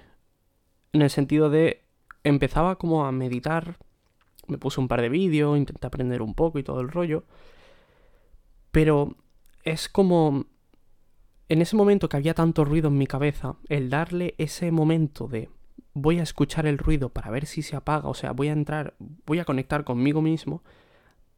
En 0.93 1.01
el 1.01 1.09
sentido 1.09 1.49
de 1.49 1.83
empezaba 2.23 2.77
como 2.77 3.05
a 3.05 3.11
meditar, 3.11 3.77
me 4.47 4.57
puse 4.57 4.79
un 4.81 4.87
par 4.87 5.01
de 5.01 5.09
vídeos, 5.09 5.57
intenté 5.57 5.85
aprender 5.85 6.21
un 6.21 6.33
poco 6.33 6.59
y 6.59 6.63
todo 6.63 6.81
el 6.81 6.89
rollo, 6.89 7.23
pero 8.71 9.15
es 9.63 9.87
como 9.89 10.45
en 11.47 11.61
ese 11.61 11.75
momento 11.75 12.09
que 12.09 12.17
había 12.17 12.33
tanto 12.33 12.65
ruido 12.65 12.89
en 12.89 12.97
mi 12.97 13.07
cabeza, 13.07 13.55
el 13.69 13.89
darle 13.89 14.35
ese 14.37 14.71
momento 14.71 15.27
de 15.27 15.49
voy 15.93 16.19
a 16.19 16.23
escuchar 16.23 16.65
el 16.65 16.77
ruido 16.77 17.09
para 17.09 17.31
ver 17.31 17.45
si 17.45 17.61
se 17.61 17.75
apaga, 17.75 18.09
o 18.09 18.13
sea, 18.13 18.31
voy 18.31 18.49
a 18.49 18.53
entrar, 18.53 18.95
voy 19.25 19.39
a 19.39 19.45
conectar 19.45 19.83
conmigo 19.83 20.21
mismo, 20.21 20.63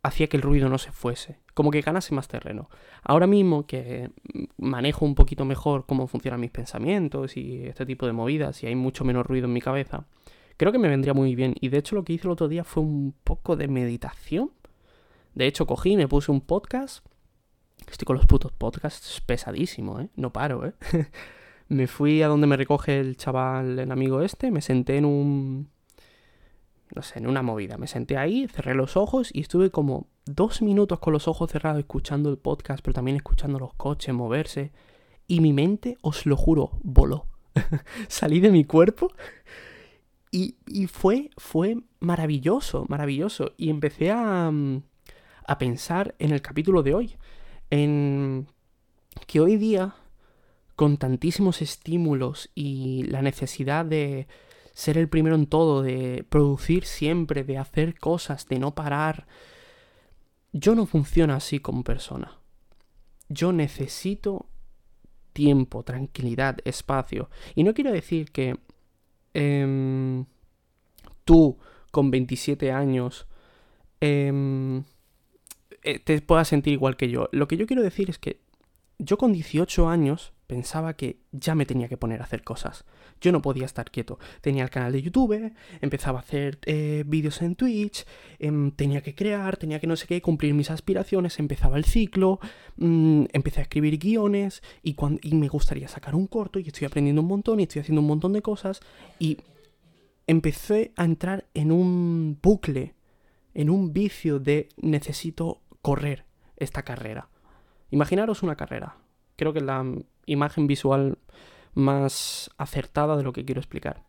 hacía 0.03 0.27
que 0.27 0.38
el 0.38 0.43
ruido 0.43 0.69
no 0.69 0.77
se 0.77 0.91
fuese, 0.91 1.39
como 1.53 1.71
que 1.71 1.81
ganase 1.81 2.13
más 2.15 2.27
terreno. 2.27 2.69
Ahora 3.03 3.27
mismo 3.27 3.67
que 3.67 4.10
manejo 4.57 5.05
un 5.05 5.15
poquito 5.15 5.45
mejor 5.45 5.86
cómo 5.86 6.07
funcionan 6.07 6.39
mis 6.39 6.51
pensamientos 6.51 7.38
y 7.38 7.65
este 7.65 7.86
tipo 7.86 8.05
de 8.05 8.13
movidas 8.13 8.63
y 8.63 8.67
hay 8.67 8.75
mucho 8.75 9.05
menos 9.05 9.25
ruido 9.25 9.45
en 9.45 9.53
mi 9.53 9.62
cabeza, 9.62 10.05
creo 10.57 10.71
que 10.71 10.79
me 10.79 10.89
vendría 10.89 11.13
muy 11.13 11.36
bien. 11.36 11.55
Y 11.60 11.69
de 11.69 11.77
hecho 11.77 11.95
lo 11.95 12.03
que 12.03 12.13
hice 12.13 12.27
el 12.27 12.31
otro 12.31 12.48
día 12.48 12.63
fue 12.63 12.83
un 12.83 13.13
poco 13.24 13.55
de 13.55 13.67
meditación. 13.67 14.51
De 15.33 15.48
hecho 15.48 15.65
cogí, 15.65 15.95
me 15.95 16.07
puse 16.07 16.31
un 16.31 16.41
podcast. 16.41 17.05
Estoy 17.89 18.05
con 18.05 18.15
los 18.15 18.25
putos 18.25 18.51
podcasts 18.51 19.21
pesadísimo, 19.21 20.00
¿eh? 20.00 20.10
No 20.15 20.31
paro, 20.31 20.65
¿eh? 20.67 20.74
me 21.72 21.88
fui 21.88 22.22
a 22.22 22.28
donde 22.28 22.48
me 22.48 22.58
recoge 22.58 23.00
el 23.00 23.16
chaval, 23.16 23.80
el 23.80 23.92
amigo 23.94 24.22
este, 24.22 24.51
me 24.51 24.62
senté 24.62 24.98
en 24.98 25.06
un... 25.06 25.70
No 26.94 27.01
sé, 27.01 27.20
en 27.20 27.28
una 27.28 27.42
movida. 27.42 27.78
Me 27.78 27.88
senté 27.88 28.18
ahí, 28.18 28.50
cerré 28.50 28.75
los 28.75 28.98
ojos 28.98 29.30
y 29.32 29.40
estuve 29.40 29.72
como 29.72 30.08
dos 30.25 30.62
minutos 30.62 31.00
con 31.00 31.13
los 31.13 31.30
ojos 31.30 31.50
cerrados 31.50 31.80
escuchando 31.80 32.30
el 32.30 32.38
podcast, 32.38 32.84
pero 32.84 32.94
también 32.94 33.16
escuchando 33.16 33.58
los 33.58 33.74
coches 33.75 34.13
moverse. 34.13 34.74
Y 35.28 35.40
mi 35.40 35.54
mente, 35.54 35.98
os 36.01 36.25
lo 36.25 36.36
juro, 36.36 36.72
voló. 36.84 37.28
Salí 38.10 38.42
de 38.42 38.51
mi 38.51 38.66
cuerpo 38.66 39.13
y, 40.30 40.58
y, 40.68 40.88
fue, 40.88 41.30
fue 41.38 41.78
maravilloso, 42.01 42.86
maravilloso. 42.90 43.54
Y 43.56 43.70
empecé 43.70 44.12
a, 44.12 44.51
mm, 44.51 44.84
a 45.48 45.58
pensar 45.58 46.16
en 46.20 46.32
el 46.32 46.42
capítulo 46.42 46.84
de 46.84 46.96
hoy. 46.96 47.16
En 47.70 48.48
que 49.25 49.40
hoy 49.40 49.56
día, 49.56 49.96
con 50.82 50.98
tantísimos 50.98 51.62
estímulos 51.62 52.50
y 52.56 53.04
la 53.04 53.22
necesidad 53.22 53.86
de 53.86 54.26
ser 54.74 54.98
el 54.98 55.08
primero 55.08 55.36
en 55.36 55.46
todo, 55.46 55.84
de 55.84 56.26
producir 56.28 56.86
siempre, 56.86 57.44
de 57.44 57.60
hacer 57.60 58.00
cosas, 58.00 58.48
de 58.48 58.58
no 58.58 58.74
parar, 58.74 59.28
yo 60.54 60.74
no 60.74 60.88
funciono 60.88 61.36
así 61.36 61.60
como 61.60 61.84
persona. 61.84 62.40
Yo 63.30 63.54
necesito 63.54 64.48
tiempo, 65.34 65.84
tranquilidad, 65.84 66.58
espacio. 66.66 67.30
Y 67.54 67.64
no 67.64 67.76
quiero 67.76 67.92
decir 67.92 68.32
que 68.32 68.58
eh, 69.36 70.26
tú 71.26 71.60
con 71.92 72.10
27 72.10 72.72
años 72.72 73.28
eh, 74.00 74.82
te 76.06 76.22
puedas 76.22 76.48
sentir 76.48 76.74
igual 76.74 76.98
que 76.98 77.12
yo. 77.12 77.30
Lo 77.32 77.48
que 77.48 77.58
yo 77.58 77.68
quiero 77.68 77.84
decir 77.84 78.10
es 78.10 78.18
que 78.18 78.42
yo 79.01 79.17
con 79.17 79.34
18 79.34 79.89
años 79.89 80.31
pensaba 80.46 80.93
que 80.96 81.17
ya 81.31 81.55
me 81.55 81.65
tenía 81.65 81.88
que 81.88 81.98
poner 81.98 82.22
a 82.22 82.25
hacer 82.25 82.43
cosas. 82.43 82.86
Yo 83.20 83.31
no 83.31 83.41
podía 83.41 83.65
estar 83.65 83.89
quieto. 83.89 84.20
Tenía 84.41 84.63
el 84.63 84.70
canal 84.70 84.91
de 84.91 85.01
YouTube, 85.01 85.53
empezaba 85.81 86.20
a 86.20 86.22
hacer 86.22 86.60
eh, 86.65 87.03
vídeos 87.08 87.41
en 87.41 87.55
Twitch, 87.55 88.05
em, 88.38 88.70
tenía 88.72 89.01
que 89.01 89.15
crear, 89.15 89.58
tenía 89.58 89.79
que 89.79 89.88
no 89.88 89.96
sé 89.96 90.05
qué, 90.08 90.22
cumplir 90.22 90.53
mis 90.53 90.70
aspiraciones, 90.70 91.39
empezaba 91.39 91.77
el 91.77 91.86
ciclo, 91.86 92.39
mm, 92.77 93.25
empecé 93.34 93.62
a 93.62 93.63
escribir 93.63 93.98
guiones 93.98 94.62
y, 94.84 94.96
y 95.24 95.36
me 95.36 95.48
gustaría 95.48 95.88
sacar 95.88 96.13
un 96.15 96.27
corto 96.27 96.60
y 96.60 96.67
estoy 96.67 96.86
aprendiendo 96.86 97.22
un 97.22 97.27
montón 97.27 97.60
y 97.60 97.63
estoy 97.63 97.81
haciendo 97.81 98.01
un 98.01 98.08
montón 98.08 98.34
de 98.34 98.41
cosas 98.41 98.81
y 99.17 99.38
empecé 100.27 100.91
a 100.96 101.05
entrar 101.05 101.48
en 101.55 101.72
un 101.72 102.38
bucle, 102.41 102.93
en 103.55 103.70
un 103.70 103.93
vicio 103.93 104.39
de 104.39 104.70
necesito 104.77 105.62
correr 105.81 106.25
esta 106.58 106.84
carrera. 106.84 107.31
Imaginaros 107.91 108.41
una 108.41 108.55
carrera. 108.55 108.98
Creo 109.36 109.53
que 109.53 109.60
es 109.60 109.65
la 109.65 109.86
imagen 110.25 110.67
visual 110.67 111.17
más 111.74 112.50
acertada 112.57 113.15
de 113.17 113.24
lo 113.24 113.33
que 113.33 113.45
quiero 113.45 113.62
explicar. 113.62 114.03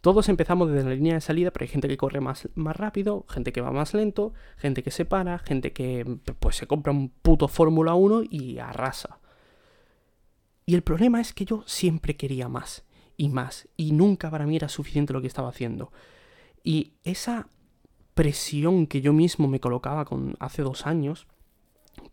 Todos 0.00 0.28
empezamos 0.28 0.68
desde 0.68 0.88
la 0.88 0.96
línea 0.96 1.14
de 1.14 1.20
salida, 1.20 1.52
pero 1.52 1.62
hay 1.62 1.68
gente 1.68 1.86
que 1.86 1.96
corre 1.96 2.20
más, 2.20 2.48
más 2.56 2.76
rápido, 2.76 3.24
gente 3.28 3.52
que 3.52 3.60
va 3.60 3.70
más 3.70 3.94
lento, 3.94 4.32
gente 4.56 4.82
que 4.82 4.90
se 4.90 5.04
para, 5.04 5.38
gente 5.38 5.72
que 5.72 6.18
pues 6.40 6.56
se 6.56 6.66
compra 6.66 6.92
un 6.92 7.08
puto 7.08 7.46
Fórmula 7.46 7.94
1 7.94 8.24
y 8.28 8.58
arrasa. 8.58 9.20
Y 10.66 10.74
el 10.74 10.82
problema 10.82 11.20
es 11.20 11.32
que 11.32 11.44
yo 11.44 11.62
siempre 11.66 12.16
quería 12.16 12.48
más 12.48 12.84
y 13.16 13.28
más, 13.28 13.68
y 13.76 13.92
nunca 13.92 14.28
para 14.28 14.44
mí 14.44 14.56
era 14.56 14.68
suficiente 14.68 15.12
lo 15.12 15.20
que 15.20 15.28
estaba 15.28 15.50
haciendo. 15.50 15.92
Y 16.64 16.94
esa 17.04 17.46
presión 18.14 18.88
que 18.88 19.02
yo 19.02 19.12
mismo 19.12 19.46
me 19.46 19.60
colocaba 19.60 20.04
con 20.04 20.34
hace 20.40 20.62
dos 20.62 20.84
años, 20.84 21.28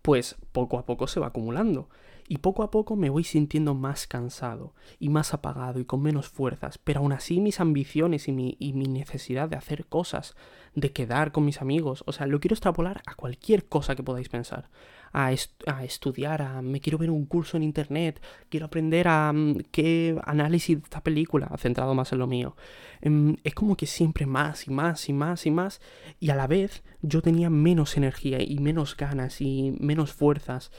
pues 0.02 0.36
poco 0.52 0.78
a 0.78 0.86
poco 0.86 1.08
se 1.08 1.20
va 1.20 1.28
acumulando. 1.28 1.90
Y 2.32 2.38
poco 2.38 2.62
a 2.62 2.70
poco 2.70 2.96
me 2.96 3.10
voy 3.10 3.24
sintiendo 3.24 3.74
más 3.74 4.06
cansado 4.06 4.76
y 5.00 5.10
más 5.10 5.34
apagado 5.34 5.80
y 5.80 5.86
con 5.86 6.04
menos 6.04 6.30
fuerzas, 6.30 6.78
pero 6.78 7.00
aún 7.00 7.12
así 7.12 7.40
mis 7.40 7.60
ambiciones 7.60 8.28
y 8.28 8.32
mi, 8.32 8.56
y 8.60 8.74
mi 8.74 8.86
necesidad 8.86 9.50
de 9.50 9.56
hacer 9.56 9.88
cosas, 9.88 10.36
de 10.76 10.92
quedar 10.92 11.32
con 11.32 11.44
mis 11.44 11.60
amigos, 11.60 12.04
o 12.06 12.12
sea, 12.12 12.28
lo 12.28 12.40
quiero 12.40 12.54
extrapolar 12.54 13.02
a 13.08 13.16
cualquier 13.16 13.66
cosa 13.66 13.96
que 13.96 14.04
podáis 14.04 14.30
pensar. 14.30 14.70
A, 15.12 15.32
estudiar, 15.32 16.42
a 16.42 16.62
me 16.62 16.80
quiero 16.80 16.98
ver 16.98 17.10
un 17.10 17.26
curso 17.26 17.58
en 17.58 17.64
internet, 17.64 18.22
quiero 18.50 18.68
aprender 18.68 19.08
a 19.08 19.34
mm, 19.34 19.58
qué 19.72 20.20
análisis 20.24 20.78
de 20.78 20.84
esta 20.84 21.02
película, 21.02 21.50
centrado 21.58 21.96
más 21.96 22.12
en 22.12 22.20
lo 22.20 22.28
mío. 22.28 22.56
Em, 23.02 23.36
es 23.44 23.56
como 23.56 23.76
que 23.76 23.88
siempre 23.88 24.26
más 24.26 24.68
y 24.68 24.72
más 24.72 25.10
y 25.10 25.14
más 25.14 25.46
y 25.46 25.52
más, 25.52 25.82
y 26.20 26.30
a 26.30 26.36
la 26.36 26.48
vez 26.48 26.84
yo 27.02 27.22
tenía 27.22 27.50
menos 27.50 27.98
energía 27.98 28.40
y 28.42 28.60
menos 28.60 28.96
ganas 28.96 29.42
y 29.42 29.76
menos 29.80 30.14
fuerzas 30.14 30.72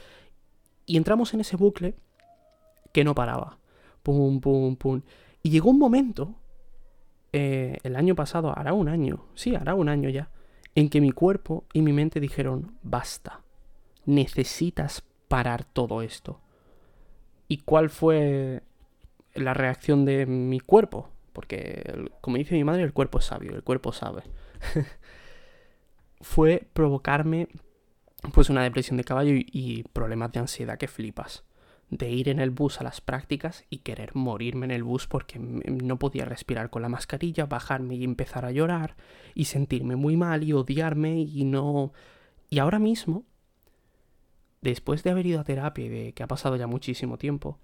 y 0.85 0.97
entramos 0.97 1.33
en 1.33 1.41
ese 1.41 1.55
bucle 1.55 1.95
que 2.91 3.03
no 3.03 3.15
paraba. 3.15 3.57
Pum, 4.03 4.41
pum, 4.41 4.75
pum. 4.75 5.01
Y 5.43 5.49
llegó 5.49 5.69
un 5.69 5.79
momento, 5.79 6.35
eh, 7.33 7.77
el 7.83 7.95
año 7.95 8.15
pasado, 8.15 8.57
hará 8.57 8.73
un 8.73 8.89
año, 8.89 9.25
sí, 9.35 9.55
hará 9.55 9.75
un 9.75 9.89
año 9.89 10.09
ya, 10.09 10.31
en 10.75 10.89
que 10.89 11.01
mi 11.01 11.11
cuerpo 11.11 11.65
y 11.73 11.81
mi 11.81 11.93
mente 11.93 12.19
dijeron, 12.19 12.77
basta, 12.81 13.41
necesitas 14.11 15.03
parar 15.27 15.63
todo 15.63 16.01
esto. 16.01 16.39
¿Y 17.47 17.57
cuál 17.57 17.89
fue 17.89 18.63
la 19.33 19.53
reacción 19.53 20.05
de 20.05 20.25
mi 20.25 20.59
cuerpo? 20.59 21.09
Porque, 21.33 22.09
como 22.21 22.37
dice 22.37 22.55
mi 22.55 22.63
madre, 22.63 22.83
el 22.83 22.93
cuerpo 22.93 23.19
es 23.19 23.25
sabio, 23.25 23.55
el 23.55 23.63
cuerpo 23.63 23.93
sabe. 23.93 24.23
fue 26.21 26.67
provocarme 26.73 27.47
pues 28.33 28.49
una 28.49 28.63
depresión 28.63 28.97
de 28.97 29.03
caballo 29.03 29.33
y, 29.33 29.83
problemas 29.93 30.31
de 30.31 30.39
ansiedad 30.39 30.77
que 30.77 30.87
flipas. 30.87 31.43
De 31.89 32.09
ir 32.09 32.29
en 32.29 32.39
el 32.39 32.51
bus 32.51 32.79
a 32.79 32.85
las 32.85 33.01
prácticas 33.01 33.65
y 33.69 33.79
querer 33.79 34.15
morirme 34.15 34.65
en 34.65 34.71
el 34.71 34.83
bus 34.83 35.07
porque 35.07 35.39
no 35.39 35.99
podía 35.99 36.23
respirar 36.23 36.69
con 36.69 36.83
la 36.83 36.89
mascarilla, 36.89 37.47
bajarme 37.47 37.95
y 37.95 38.05
empezar 38.05 38.45
a 38.45 38.51
llorar 38.51 38.95
y 39.35 39.45
sentirme 39.45 39.97
muy 39.97 40.15
mal 40.15 40.43
y 40.43 40.53
odiarme 40.53 41.19
y 41.19 41.43
no... 41.43 41.91
Y 42.49 42.59
ahora 42.59 42.79
mismo, 42.79 43.25
después 44.61 45.03
de 45.03 45.11
haber 45.11 45.25
ido 45.25 45.39
a 45.39 45.43
terapia 45.43 45.85
y 45.85 45.89
de 45.89 46.13
que 46.13 46.23
ha 46.23 46.27
pasado 46.27 46.55
ya 46.55 46.67
muchísimo 46.67 47.17
tiempo, 47.17 47.59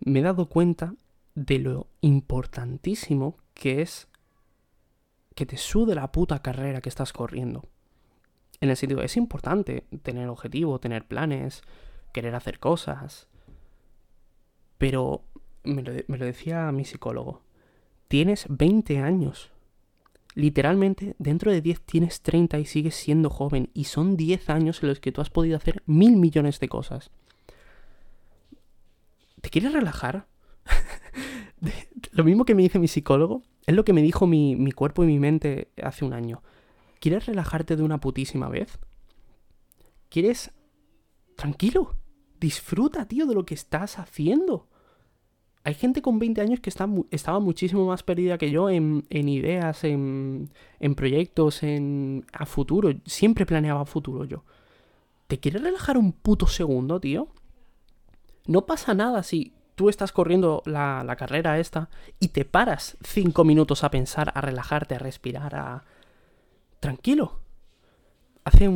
me 0.00 0.20
he 0.20 0.22
dado 0.22 0.48
cuenta 0.48 0.94
de 1.34 1.58
lo 1.58 1.88
importantísimo 2.00 3.36
que 3.54 3.82
es 3.82 4.08
que 5.34 5.46
te 5.46 5.56
sude 5.56 5.94
la 5.94 6.10
puta 6.10 6.42
carrera 6.42 6.80
que 6.80 6.88
estás 6.88 7.12
corriendo. 7.12 7.68
En 8.60 8.70
el 8.70 8.76
sentido, 8.76 9.02
es 9.02 9.16
importante 9.16 9.84
tener 10.02 10.28
objetivo, 10.28 10.80
tener 10.80 11.06
planes, 11.06 11.62
querer 12.12 12.34
hacer 12.34 12.58
cosas. 12.58 13.28
Pero 14.78 15.22
me 15.62 15.82
lo, 15.82 15.92
me 16.08 16.18
lo 16.18 16.24
decía 16.24 16.72
mi 16.72 16.84
psicólogo. 16.84 17.42
Tienes 18.08 18.46
20 18.48 18.98
años. 18.98 19.52
Literalmente, 20.38 21.16
dentro 21.18 21.50
de 21.50 21.60
10 21.60 21.80
tienes 21.80 22.22
30 22.22 22.60
y 22.60 22.64
sigues 22.64 22.94
siendo 22.94 23.28
joven. 23.28 23.70
Y 23.74 23.84
son 23.84 24.16
10 24.16 24.50
años 24.50 24.80
en 24.84 24.88
los 24.88 25.00
que 25.00 25.10
tú 25.10 25.20
has 25.20 25.30
podido 25.30 25.56
hacer 25.56 25.82
mil 25.84 26.14
millones 26.14 26.60
de 26.60 26.68
cosas. 26.68 27.10
¿Te 29.40 29.50
quieres 29.50 29.72
relajar? 29.72 30.28
lo 32.12 32.22
mismo 32.22 32.44
que 32.44 32.54
me 32.54 32.62
dice 32.62 32.78
mi 32.78 32.86
psicólogo, 32.86 33.42
es 33.66 33.74
lo 33.74 33.84
que 33.84 33.92
me 33.92 34.00
dijo 34.00 34.28
mi, 34.28 34.54
mi 34.54 34.70
cuerpo 34.70 35.02
y 35.02 35.08
mi 35.08 35.18
mente 35.18 35.72
hace 35.82 36.04
un 36.04 36.12
año. 36.12 36.40
¿Quieres 37.00 37.26
relajarte 37.26 37.74
de 37.74 37.82
una 37.82 37.98
putísima 37.98 38.48
vez? 38.48 38.78
¿Quieres... 40.08 40.52
Tranquilo. 41.34 41.96
Disfruta, 42.38 43.08
tío, 43.08 43.26
de 43.26 43.34
lo 43.34 43.44
que 43.44 43.54
estás 43.54 43.98
haciendo. 43.98 44.68
Hay 45.64 45.74
gente 45.74 46.02
con 46.02 46.18
20 46.18 46.40
años 46.40 46.60
que 46.60 46.70
está, 46.70 46.88
estaba 47.10 47.40
muchísimo 47.40 47.86
más 47.86 48.02
perdida 48.02 48.38
que 48.38 48.50
yo 48.50 48.70
en, 48.70 49.04
en 49.10 49.28
ideas, 49.28 49.84
en, 49.84 50.50
en, 50.80 50.94
proyectos, 50.94 51.62
en 51.62 52.24
a 52.32 52.46
futuro. 52.46 52.90
Siempre 53.04 53.44
planeaba 53.44 53.84
futuro 53.84 54.24
yo. 54.24 54.44
¿Te 55.26 55.38
quieres 55.38 55.62
relajar 55.62 55.98
un 55.98 56.12
puto 56.12 56.46
segundo, 56.46 57.00
tío? 57.00 57.28
No 58.46 58.64
pasa 58.64 58.94
nada 58.94 59.22
si 59.22 59.52
tú 59.74 59.88
estás 59.88 60.10
corriendo 60.10 60.62
la, 60.64 61.14
carrera 61.16 61.60
esta 61.60 61.90
y 62.18 62.28
te 62.28 62.44
paras 62.44 62.96
5 63.04 63.44
minutos 63.44 63.84
a 63.84 63.90
pensar, 63.90 64.32
a 64.34 64.40
relajarte, 64.40 64.96
a 64.96 64.98
respirar, 64.98 65.54
a... 65.54 65.84
Tranquilo. 66.80 67.40
Hace, 68.44 68.68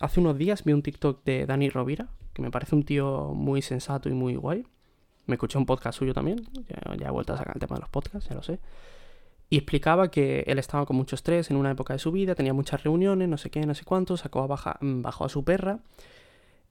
hace 0.00 0.20
unos 0.20 0.38
días 0.38 0.64
vi 0.64 0.72
un 0.72 0.82
TikTok 0.82 1.22
de 1.24 1.44
Dani 1.46 1.68
Rovira, 1.68 2.08
que 2.32 2.42
me 2.42 2.50
parece 2.50 2.74
un 2.74 2.84
tío 2.84 3.34
muy 3.34 3.62
sensato 3.62 4.08
y 4.08 4.14
muy 4.14 4.34
guay. 4.34 4.64
Me 5.26 5.34
escuché 5.34 5.58
un 5.58 5.66
podcast 5.66 5.98
suyo 5.98 6.14
también. 6.14 6.46
Ya, 6.68 6.96
ya, 6.96 7.08
he 7.08 7.10
vuelto 7.10 7.32
a 7.32 7.36
sacar 7.36 7.56
el 7.56 7.60
tema 7.60 7.76
de 7.76 7.80
los 7.80 7.90
podcasts, 7.90 8.28
ya 8.28 8.34
lo 8.34 8.42
sé. 8.42 8.60
Y 9.50 9.56
explicaba 9.58 10.10
que 10.10 10.44
él 10.46 10.58
estaba 10.58 10.86
con 10.86 10.96
mucho 10.96 11.14
estrés 11.14 11.50
en 11.50 11.56
una 11.56 11.70
época 11.70 11.92
de 11.92 11.98
su 11.98 12.10
vida, 12.10 12.34
tenía 12.34 12.54
muchas 12.54 12.82
reuniones, 12.82 13.28
no 13.28 13.36
sé 13.36 13.50
qué, 13.50 13.66
no 13.66 13.74
sé 13.74 13.84
cuánto, 13.84 14.16
sacó 14.16 14.40
a 14.40 14.46
baja, 14.46 14.78
bajó 14.80 15.26
a 15.26 15.28
su 15.28 15.44
perra 15.44 15.80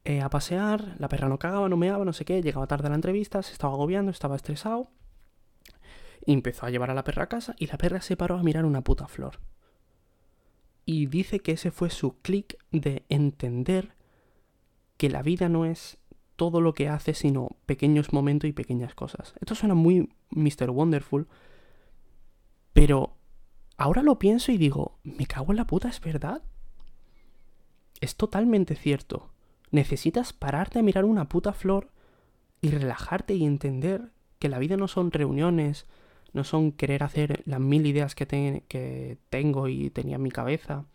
eh, 0.03 0.21
a 0.21 0.29
pasear, 0.29 0.95
la 0.97 1.07
perra 1.07 1.29
no 1.29 1.37
cagaba, 1.37 1.69
no 1.69 1.77
meaba, 1.77 2.03
no 2.05 2.13
sé 2.13 2.25
qué, 2.25 2.41
llegaba 2.41 2.65
tarde 2.65 2.87
a 2.87 2.89
la 2.89 2.95
entrevista, 2.95 3.43
se 3.43 3.53
estaba 3.53 3.73
agobiando, 3.73 4.09
estaba 4.09 4.35
estresado. 4.35 4.89
Empezó 6.25 6.65
a 6.65 6.69
llevar 6.71 6.89
a 6.89 6.95
la 6.95 7.03
perra 7.03 7.23
a 7.23 7.29
casa 7.29 7.55
y 7.59 7.67
la 7.67 7.77
perra 7.77 8.01
se 8.01 8.17
paró 8.17 8.37
a 8.37 8.43
mirar 8.43 8.65
una 8.65 8.81
puta 8.81 9.07
flor. 9.07 9.39
Y 10.85 11.05
dice 11.05 11.39
que 11.39 11.51
ese 11.51 11.69
fue 11.69 11.91
su 11.91 12.19
clic 12.21 12.57
de 12.71 13.05
entender 13.09 13.93
que 14.97 15.09
la 15.09 15.21
vida 15.21 15.49
no 15.49 15.65
es 15.65 15.99
todo 16.41 16.59
lo 16.59 16.73
que 16.73 16.89
hace, 16.89 17.13
sino 17.13 17.49
pequeños 17.67 18.13
momentos 18.13 18.49
y 18.49 18.51
pequeñas 18.51 18.95
cosas. 18.95 19.35
Esto 19.39 19.53
suena 19.53 19.75
muy 19.75 20.09
Mr. 20.31 20.71
Wonderful, 20.71 21.27
pero 22.73 23.15
ahora 23.77 24.01
lo 24.01 24.17
pienso 24.17 24.51
y 24.51 24.57
digo, 24.57 24.97
me 25.03 25.27
cago 25.27 25.53
en 25.53 25.57
la 25.57 25.67
puta, 25.67 25.87
es 25.87 26.01
verdad. 26.01 26.41
Es 27.99 28.15
totalmente 28.15 28.73
cierto. 28.73 29.29
Necesitas 29.69 30.33
pararte 30.33 30.79
a 30.79 30.81
mirar 30.81 31.05
una 31.05 31.29
puta 31.29 31.53
flor 31.53 31.91
y 32.59 32.71
relajarte 32.71 33.35
y 33.35 33.45
entender 33.45 34.09
que 34.39 34.49
la 34.49 34.57
vida 34.57 34.77
no 34.77 34.87
son 34.87 35.11
reuniones, 35.11 35.85
no 36.33 36.43
son 36.43 36.71
querer 36.71 37.03
hacer 37.03 37.43
las 37.45 37.59
mil 37.59 37.85
ideas 37.85 38.15
que, 38.15 38.25
que 38.67 39.19
tengo 39.29 39.67
y 39.67 39.91
tenía 39.91 40.15
en 40.15 40.23
mi 40.23 40.31
cabeza, 40.31 40.85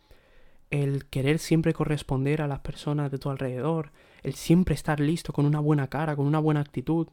el 0.71 1.07
querer 1.07 1.39
siempre 1.39 1.73
corresponder 1.73 2.43
a 2.43 2.49
las 2.49 2.59
personas 2.59 3.13
de 3.13 3.19
tu 3.19 3.31
alrededor, 3.31 3.93
el 4.27 4.35
siempre 4.35 4.75
estar 4.75 4.99
listo 4.99 5.33
con 5.33 5.47
una 5.47 5.61
buena 5.61 5.87
cara, 5.87 6.17
con 6.17 6.27
una 6.27 6.41
buena 6.41 6.59
actitud, 6.59 7.07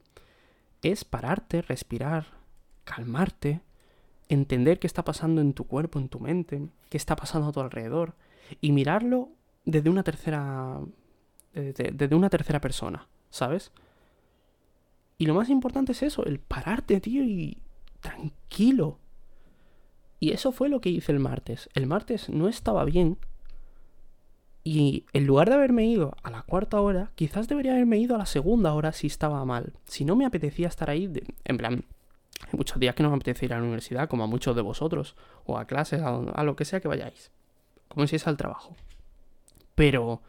es 0.82 1.06
pararte, 1.06 1.62
respirar, 1.62 2.26
calmarte, 2.86 3.62
entender 4.30 4.80
qué 4.80 4.88
está 4.88 5.06
pasando 5.06 5.40
en 5.40 5.54
tu 5.54 5.68
cuerpo, 5.68 6.00
en 6.00 6.10
tu 6.10 6.20
mente, 6.20 6.68
qué 6.90 6.98
está 6.98 7.16
pasando 7.16 7.50
a 7.50 7.52
tu 7.52 7.60
alrededor, 7.60 8.16
y 8.62 8.72
mirarlo 8.72 9.30
desde 9.64 9.92
una 9.92 10.02
tercera. 10.02 10.80
desde, 11.54 12.16
una 12.16 12.32
tercera 12.32 12.60
persona, 12.60 13.08
¿sabes? 13.30 13.72
Y 15.20 15.28
lo 15.28 15.36
más 15.36 15.50
importante 15.50 15.92
es 15.92 16.02
eso, 16.02 16.26
el 16.26 16.40
pararte, 16.40 17.00
tío, 17.00 17.24
y 17.24 17.60
tranquilo. 18.00 18.98
Y 20.20 20.32
eso 20.32 20.52
fue 20.52 20.68
lo 20.68 20.82
que 20.82 20.90
hice 20.90 21.12
el 21.12 21.20
martes. 21.20 21.70
El 21.76 21.86
martes 21.86 22.28
no 22.30 22.48
estaba 22.48 22.84
bien, 22.86 23.20
y 24.64 25.06
en 25.12 25.28
lugar 25.28 25.50
de 25.50 25.56
haberme 25.56 25.86
ido 25.86 26.16
a 26.24 26.32
la 26.32 26.44
cuarta 26.44 26.80
hora, 26.80 27.12
quizás 27.16 27.50
debería 27.50 27.74
haberme 27.74 27.98
ido 27.98 28.16
a 28.16 28.20
la 28.20 28.26
segunda 28.26 28.74
hora 28.74 28.94
si 28.94 29.08
estaba 29.08 29.44
mal. 29.44 29.74
Si 29.86 30.06
no 30.06 30.16
me 30.16 30.26
apetecía 30.26 30.70
estar 30.70 30.90
ahí, 30.90 31.12
en 31.44 31.58
plan, 31.58 31.84
hay 32.48 32.58
muchos 32.58 32.80
días 32.80 32.96
que 32.96 33.04
no 33.04 33.10
me 33.10 33.18
apetece 33.18 33.46
ir 33.46 33.54
a 33.54 33.58
la 33.58 33.64
universidad, 33.64 34.08
como 34.08 34.24
a 34.24 34.28
muchos 34.28 34.56
de 34.56 34.62
vosotros, 34.62 35.16
o 35.46 35.58
a 35.58 35.66
clases, 35.66 36.02
a, 36.02 36.44
lo 36.44 36.56
que 36.56 36.64
sea 36.64 36.80
que 36.80 36.88
vayáis. 36.88 37.32
Como 37.90 38.08
si 38.08 38.16
es 38.16 38.26
al 38.26 38.38
trabajo. 38.38 38.76
Pero 39.76 40.22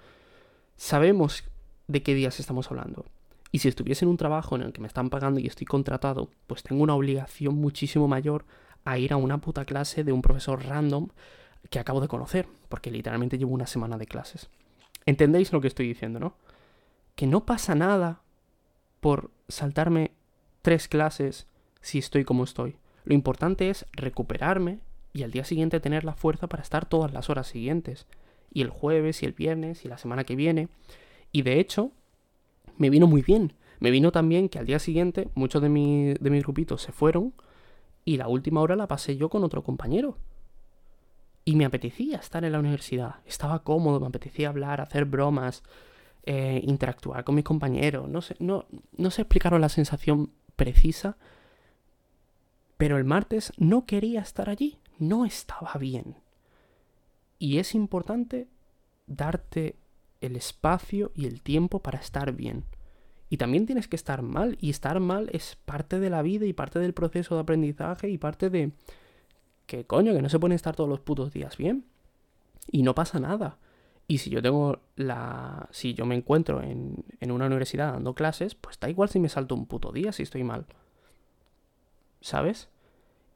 sabemos 0.77 1.45
de 1.87 2.03
qué 2.03 2.15
días 2.15 2.41
estamos 2.41 2.71
hablando. 2.71 3.05
Y 3.53 3.61
si 3.61 3.69
estuviese 3.69 4.05
en 4.05 4.11
un 4.11 4.17
trabajo 4.17 4.57
en 4.57 4.63
el 4.63 4.73
que 4.73 4.81
me 4.81 4.89
están 4.89 5.11
pagando 5.11 5.39
y 5.39 5.47
estoy 5.47 5.65
contratado, 5.65 6.29
pues 6.49 6.65
tengo 6.65 6.83
una 6.83 6.97
obligación 6.97 7.55
muchísimo 7.55 8.09
mayor 8.09 8.45
a 8.85 8.99
ir 8.99 9.13
a 9.13 9.17
una 9.17 9.39
puta 9.39 9.65
clase 9.65 10.03
de 10.03 10.13
un 10.13 10.23
profesor 10.23 10.65
random 10.65 11.09
que 11.75 11.81
acabo 11.81 12.01
de 12.01 12.07
conocer, 12.07 12.47
porque 12.69 12.93
literalmente 12.93 13.37
llevo 13.37 13.53
una 13.53 13.67
semana 13.67 13.99
de 13.99 14.07
clases. 14.07 14.49
¿Entendéis 15.07 15.53
lo 15.53 15.61
que 15.61 15.67
estoy 15.67 15.89
diciendo, 15.89 16.21
no? 16.21 16.37
Que 17.17 17.27
no 17.27 17.45
pasa 17.47 17.75
nada 17.75 18.23
por 19.01 19.33
saltarme 19.49 20.13
tres 20.63 20.87
clases 20.87 21.49
si 21.81 21.99
estoy 21.99 22.25
como 22.25 22.45
estoy. 22.45 22.77
Lo 23.03 23.13
importante 23.13 23.71
es 23.71 23.87
recuperarme 23.91 24.79
y 25.13 25.25
al 25.25 25.33
día 25.33 25.43
siguiente 25.45 25.81
tener 25.81 26.05
la 26.05 26.15
fuerza 26.15 26.47
para 26.47 26.63
estar 26.63 26.87
todas 26.87 27.13
las 27.13 27.29
horas 27.29 27.49
siguientes. 27.49 28.07
Y 28.53 28.63
el 28.63 28.71
jueves 28.71 29.25
y 29.25 29.27
el 29.27 29.33
viernes 29.33 29.85
y 29.85 29.89
la 29.89 29.99
semana 29.99 30.23
que 30.23 30.37
viene. 30.37 30.69
Y 31.33 31.43
de 31.43 31.59
hecho, 31.59 31.91
me 32.79 32.89
vino 32.89 33.09
muy 33.09 33.23
bien. 33.23 33.53
Me 33.81 33.91
vino 33.91 34.13
también 34.13 34.49
que 34.49 34.61
al 34.61 34.67
día 34.67 34.79
siguiente 34.79 35.29
muchos 35.35 35.61
de, 35.61 35.71
mi, 35.71 36.15
de 36.15 36.31
mis 36.31 36.45
grupitos 36.45 36.83
se 36.83 36.93
fueron 36.93 37.35
y 38.05 38.17
la 38.17 38.29
última 38.29 38.61
hora 38.61 38.77
la 38.77 38.87
pasé 38.87 39.17
yo 39.17 39.29
con 39.29 39.43
otro 39.43 39.65
compañero. 39.65 40.17
Y 41.45 41.57
me 41.57 41.65
apetecía 41.65 42.19
estar 42.19 42.45
en 42.45 42.53
la 42.53 42.59
universidad. 42.59 43.17
Estaba 43.27 43.63
cómodo, 43.63 44.01
me 44.01 44.07
apetecía 44.07 44.49
hablar, 44.49 44.81
hacer 44.81 45.05
bromas, 45.05 45.63
eh, 46.25 46.63
interactuar 46.65 47.23
con 47.25 47.35
mis 47.35 47.45
compañeros. 47.45 48.09
No 48.09 48.23
sé, 48.23 48.37
no, 48.39 48.67
no 48.97 49.11
sé 49.11 49.23
explicaros 49.23 49.61
la 49.61 49.69
sensación 49.69 50.31
precisa. 50.57 51.17
Pero 52.79 52.97
el 52.97 53.05
martes 53.05 53.53
no 53.59 53.85
quería 53.85 54.21
estar 54.21 54.49
allí. 54.49 54.79
No 54.99 55.27
estaba 55.27 55.75
bien. 55.79 56.17
Y 57.39 57.59
es 57.59 57.75
importante 57.75 58.49
darte 59.07 59.77
el 60.21 60.37
espacio 60.37 61.13
y 61.15 61.27
el 61.27 61.43
tiempo 61.43 61.81
para 61.81 61.99
estar 61.99 62.33
bien. 62.33 62.65
Y 63.29 63.37
también 63.37 63.67
tienes 63.67 63.89
que 63.89 63.97
estar 63.97 64.23
mal. 64.23 64.57
Y 64.61 64.71
estar 64.71 65.01
mal 65.01 65.29
es 65.33 65.57
parte 65.65 66.01
de 66.01 66.11
la 66.11 66.23
vida 66.23 66.47
y 66.47 66.53
parte 66.53 66.79
del 66.79 66.95
proceso 66.95 67.35
de 67.35 67.43
aprendizaje 67.43 68.09
y 68.09 68.17
parte 68.17 68.49
de, 68.49 68.73
que 69.67 69.87
coño, 69.87 70.13
que 70.13 70.23
no 70.23 70.29
se 70.29 70.39
pueden 70.39 70.55
estar 70.55 70.77
todos 70.77 70.91
los 70.91 71.01
putos 71.01 71.33
días 71.33 71.57
bien. 71.57 71.85
Y 72.71 72.83
no 72.83 72.95
pasa 72.95 73.21
nada. 73.21 73.59
Y 74.07 74.19
si 74.19 74.31
yo 74.31 74.43
tengo 74.43 74.81
la. 74.97 75.69
Si 75.71 75.95
yo 75.95 76.07
me 76.07 76.15
encuentro 76.15 76.63
en, 76.63 77.05
en 77.21 77.31
una 77.31 77.47
universidad 77.47 77.93
dando 77.93 78.15
clases, 78.15 78.55
pues 78.55 78.79
da 78.79 78.89
igual 78.89 79.09
si 79.09 79.19
me 79.19 79.29
salto 79.29 79.55
un 79.55 79.67
puto 79.67 79.93
día 79.93 80.13
si 80.13 80.23
estoy 80.23 80.45
mal. 80.45 80.67
¿Sabes? 82.21 82.69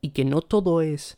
Y 0.01 0.11
que 0.11 0.25
no 0.25 0.43
todo 0.43 0.81
es 0.81 1.17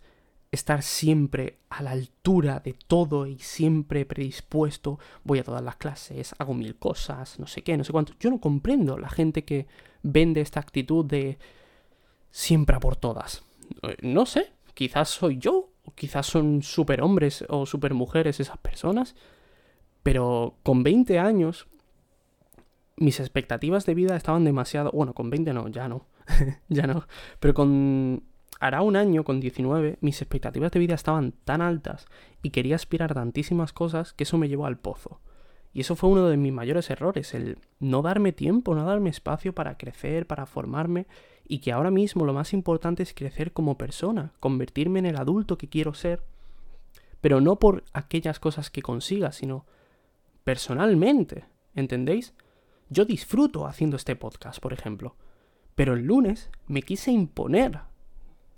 estar 0.53 0.83
siempre 0.83 1.59
a 1.69 1.83
la 1.83 1.93
altura 1.93 2.61
de 2.61 2.75
todo 2.75 3.27
y 3.27 3.39
siempre 3.39 4.05
predispuesto, 4.05 4.99
voy 5.23 5.39
a 5.39 5.45
todas 5.45 5.63
las 5.63 5.77
clases, 5.77 6.35
hago 6.39 6.55
mil 6.55 6.77
cosas, 6.77 7.39
no 7.39 7.47
sé 7.47 7.63
qué, 7.63 7.77
no 7.77 7.85
sé 7.85 7.93
cuánto. 7.93 8.15
Yo 8.19 8.31
no 8.31 8.41
comprendo 8.41 8.99
la 8.99 9.09
gente 9.09 9.45
que 9.45 9.67
vende 10.03 10.41
esta 10.41 10.61
actitud 10.61 11.05
de 11.05 11.39
siempre 12.31 12.77
a 12.77 12.81
por 12.81 12.97
todas. 12.97 13.45
No 14.03 14.27
sé, 14.27 14.53
Quizás 14.75 15.09
soy 15.09 15.39
yo, 15.39 15.71
o 15.85 15.95
quizás 15.95 16.27
son 16.27 16.63
superhombres 16.63 17.45
o 17.49 17.67
supermujeres 17.67 18.41
esas 18.41 18.59
personas, 18.59 19.15
pero 20.03 20.57
con 20.63 20.83
20 20.83 21.19
años 21.19 21.67
mis 22.97 23.19
expectativas 23.19 23.87
de 23.87 23.95
vida 23.95 24.17
estaban 24.17 24.45
demasiado... 24.45 24.91
Bueno, 24.93 25.15
con 25.15 25.31
20 25.31 25.53
no, 25.53 25.69
ya 25.69 25.89
no, 25.89 26.07
ya 26.69 26.87
no, 26.87 27.07
pero 27.41 27.55
con... 27.55 28.23
Hará 28.61 28.83
un 28.83 28.95
año, 28.95 29.25
con 29.25 29.41
19, 29.41 29.97
mis 30.03 30.21
expectativas 30.21 30.71
de 30.71 30.81
vida 30.81 30.95
estaban 30.95 31.33
tan 31.33 31.63
altas 31.63 32.07
y 32.43 32.51
quería 32.51 32.77
aspirar 32.77 33.15
tantísimas 33.15 33.73
cosas 33.73 34.13
que 34.13 34.25
eso 34.25 34.37
me 34.37 34.51
llevó 34.51 34.67
al 34.67 34.77
pozo. 34.77 35.19
Y 35.73 35.81
eso 35.81 35.95
fue 35.95 36.11
uno 36.11 36.29
de 36.29 36.37
mis 36.37 36.53
mayores 36.53 36.91
errores, 36.91 37.33
el 37.35 37.59
no 37.79 38.03
darme 38.03 38.33
tiempo, 38.33 38.75
no 38.75 38.85
darme 38.85 39.11
espacio 39.11 39.55
para 39.55 39.77
crecer, 39.79 40.27
para 40.27 40.47
formarme, 40.47 41.07
y 41.47 41.61
que 41.61 41.73
ahora 41.73 41.91
mismo 41.91 42.25
lo 42.25 42.33
más 42.33 42.53
importante 42.53 43.03
es 43.03 43.15
crecer 43.15 43.53
como 43.53 43.79
persona, 43.79 44.33
convertirme 44.41 44.99
en 44.99 45.07
el 45.07 45.17
adulto 45.17 45.59
que 45.59 45.69
quiero 45.69 45.95
ser, 45.95 46.23
pero 47.21 47.41
no 47.41 47.57
por 47.57 47.85
aquellas 47.93 48.41
cosas 48.41 48.71
que 48.71 48.83
consiga, 48.83 49.31
sino 49.33 49.65
personalmente, 50.43 51.45
¿entendéis? 51.75 52.35
Yo 52.89 53.05
disfruto 53.05 53.67
haciendo 53.67 53.97
este 53.97 54.17
podcast, 54.17 54.61
por 54.61 54.73
ejemplo, 54.73 55.15
pero 55.77 55.95
el 55.95 56.05
lunes 56.05 56.51
me 56.67 56.83
quise 56.83 57.13
imponer. 57.13 57.81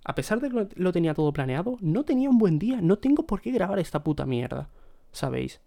A 0.05 0.15
pesar 0.15 0.41
de 0.41 0.51
que 0.51 0.69
lo 0.75 0.93
tenía 0.93 1.15
todo 1.15 1.33
planeado, 1.33 1.77
no 1.81 2.05
tenía 2.05 2.31
un 2.31 2.39
buen 2.39 2.59
día, 2.59 2.81
no 2.81 2.99
tengo 2.99 3.27
por 3.27 3.41
qué 3.41 3.51
grabar 3.53 3.79
esta 3.79 4.03
puta 4.03 4.27
mierda, 4.27 4.71
¿sabéis? 5.13 5.61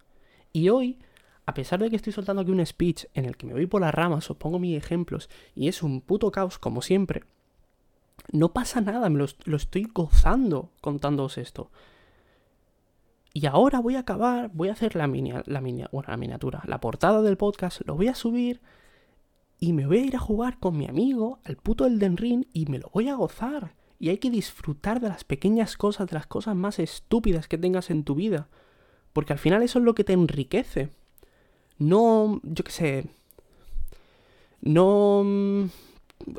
Y 0.51 0.69
hoy 0.69 0.99
a 1.45 1.53
pesar 1.53 1.79
de 1.79 1.89
que 1.89 1.95
estoy 1.95 2.13
soltando 2.13 2.41
aquí 2.41 2.51
un 2.51 2.65
speech 2.65 3.05
en 3.13 3.25
el 3.25 3.37
que 3.37 3.45
me 3.45 3.53
voy 3.53 3.67
por 3.67 3.81
las 3.81 3.93
ramas, 3.93 4.29
os 4.29 4.37
pongo 4.37 4.59
mis 4.59 4.77
ejemplos 4.77 5.29
y 5.53 5.67
es 5.67 5.83
un 5.83 6.01
puto 6.01 6.31
caos 6.31 6.57
como 6.57 6.81
siempre, 6.81 7.23
no 8.31 8.53
pasa 8.53 8.81
nada, 8.81 9.09
me 9.09 9.19
lo, 9.19 9.55
estoy 9.55 9.89
gozando 9.93 10.71
contándoos 10.81 11.37
esto. 11.37 11.71
Y 13.33 13.47
ahora 13.47 13.79
voy 13.79 13.95
a 13.95 13.99
acabar, 13.99 14.49
voy 14.53 14.69
a 14.69 14.73
hacer 14.73 14.95
la, 14.95 15.07
mini, 15.07 15.31
la, 15.31 15.43
la 15.45 16.17
miniatura, 16.17 16.63
la 16.65 16.79
portada 16.79 17.21
del 17.21 17.37
podcast, 17.37 17.81
lo 17.85 17.95
voy 17.95 18.07
a 18.07 18.15
subir 18.15 18.61
y 19.59 19.73
me 19.73 19.85
voy 19.85 19.99
a 19.99 20.05
ir 20.05 20.15
a 20.15 20.19
jugar 20.19 20.59
con 20.59 20.77
mi 20.77 20.87
amigo 20.87 21.39
al 21.43 21.57
puto 21.57 21.85
Elden 21.85 22.17
Ring 22.17 22.45
y 22.53 22.65
me 22.65 22.79
lo 22.79 22.89
voy 22.93 23.09
a 23.09 23.15
gozar. 23.15 23.75
Y 23.99 24.09
hay 24.09 24.17
que 24.17 24.29
disfrutar 24.29 24.99
de 24.99 25.09
las 25.09 25.23
pequeñas 25.23 25.77
cosas, 25.77 26.07
de 26.07 26.15
las 26.15 26.27
cosas 26.27 26.55
más 26.55 26.79
estúpidas 26.79 27.47
que 27.47 27.57
tengas 27.57 27.89
en 27.89 28.03
tu 28.03 28.15
vida. 28.15 28.49
Porque 29.13 29.33
al 29.33 29.39
final 29.39 29.63
eso 29.63 29.79
es 29.79 29.85
lo 29.85 29.95
que 29.95 30.03
te 30.03 30.13
enriquece. 30.13 30.89
No, 31.77 32.39
yo 32.43 32.63
qué 32.63 32.71
sé. 32.71 33.09
No 34.61 35.23
mm, 35.23 35.65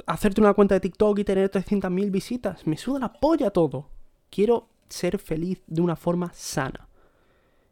hacerte 0.06 0.40
una 0.40 0.54
cuenta 0.54 0.74
de 0.74 0.80
TikTok 0.80 1.18
y 1.18 1.24
tener 1.24 1.50
300.000 1.50 2.10
visitas. 2.10 2.66
Me 2.66 2.76
suda 2.76 2.98
la 2.98 3.12
polla 3.12 3.50
todo. 3.50 3.88
Quiero 4.30 4.68
ser 4.88 5.18
feliz 5.18 5.62
de 5.66 5.82
una 5.82 5.96
forma 5.96 6.32
sana. 6.32 6.88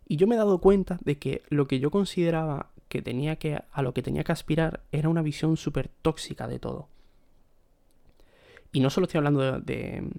Y 0.07 0.17
yo 0.17 0.27
me 0.27 0.35
he 0.35 0.39
dado 0.39 0.59
cuenta 0.59 0.99
de 1.03 1.19
que 1.19 1.43
lo 1.49 1.67
que 1.67 1.81
yo 1.81 1.91
consideraba 1.91 2.71
que 2.89 3.03
tenía 3.03 3.37
que 3.37 3.61
a 3.73 3.83
lo 3.83 3.95
que 3.95 4.03
tenía 4.03 4.23
que 4.23 4.33
aspirar 4.33 4.83
era 4.93 5.09
una 5.09 5.23
visión 5.23 5.57
súper 5.57 5.89
tóxica 6.03 6.47
de 6.47 6.59
todo. 6.59 6.89
Y 8.73 8.81
no 8.81 8.91
solo 8.91 9.07
estoy 9.07 9.19
hablando 9.19 9.61
de, 9.61 10.11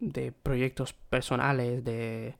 de, 0.00 0.32
proyectos 0.32 0.94
personales, 0.94 1.84
de, 1.84 2.34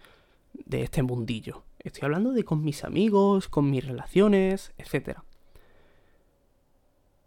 de 0.55 0.83
este 0.83 1.03
mundillo. 1.03 1.63
Estoy 1.85 2.05
hablando 2.05 2.33
de 2.33 2.45
con 2.45 2.63
mis 2.63 2.85
amigos, 2.85 3.49
con 3.49 3.71
mis 3.71 3.85
relaciones, 3.85 4.73
etc. 4.79 5.19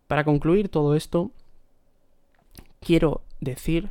Para 0.07 0.23
concluir 0.23 0.69
todo 0.69 0.95
esto, 0.95 1.31
quiero 2.79 3.21
decir 3.41 3.89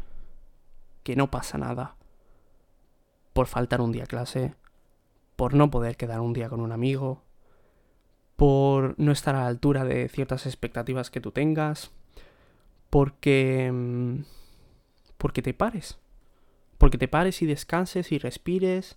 que 1.02 1.16
no 1.16 1.30
pasa 1.30 1.58
nada 1.58 1.96
por 3.34 3.46
faltar 3.46 3.82
un 3.82 3.92
día 3.92 4.04
a 4.04 4.06
clase, 4.06 4.54
por 5.36 5.52
no 5.52 5.70
poder 5.70 5.98
quedar 5.98 6.20
un 6.20 6.32
día 6.32 6.48
con 6.48 6.60
un 6.60 6.72
amigo, 6.72 7.22
por 8.36 8.98
no 8.98 9.12
estar 9.12 9.34
a 9.34 9.40
la 9.40 9.48
altura 9.48 9.84
de 9.84 10.08
ciertas 10.08 10.46
expectativas 10.46 11.10
que 11.10 11.20
tú 11.20 11.30
tengas, 11.30 11.90
porque... 12.88 13.70
Mm, 13.70 14.22
porque 15.18 15.42
te 15.42 15.52
pares. 15.52 15.98
Porque 16.78 16.98
te 16.98 17.08
pares 17.08 17.42
y 17.42 17.46
descanses 17.46 18.12
y 18.12 18.18
respires 18.18 18.96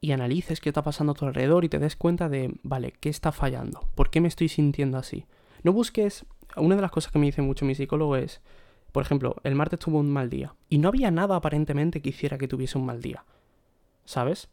y 0.00 0.12
analices 0.12 0.60
qué 0.60 0.70
está 0.70 0.82
pasando 0.82 1.12
a 1.12 1.14
tu 1.14 1.26
alrededor 1.26 1.64
y 1.64 1.68
te 1.68 1.78
des 1.78 1.96
cuenta 1.96 2.28
de, 2.28 2.54
vale, 2.62 2.94
¿qué 3.00 3.08
está 3.08 3.32
fallando? 3.32 3.88
¿Por 3.94 4.10
qué 4.10 4.20
me 4.20 4.28
estoy 4.28 4.48
sintiendo 4.48 4.98
así? 4.98 5.26
No 5.62 5.72
busques, 5.72 6.24
una 6.56 6.76
de 6.76 6.82
las 6.82 6.90
cosas 6.90 7.12
que 7.12 7.18
me 7.18 7.26
dice 7.26 7.42
mucho 7.42 7.64
mi 7.64 7.74
psicólogo 7.74 8.16
es, 8.16 8.40
por 8.92 9.02
ejemplo, 9.02 9.36
el 9.42 9.54
martes 9.54 9.80
tuvo 9.80 9.98
un 9.98 10.10
mal 10.10 10.30
día 10.30 10.54
y 10.68 10.78
no 10.78 10.88
había 10.88 11.10
nada 11.10 11.36
aparentemente 11.36 12.00
que 12.00 12.10
hiciera 12.10 12.38
que 12.38 12.48
tuviese 12.48 12.78
un 12.78 12.86
mal 12.86 13.02
día, 13.02 13.24
¿sabes? 14.04 14.48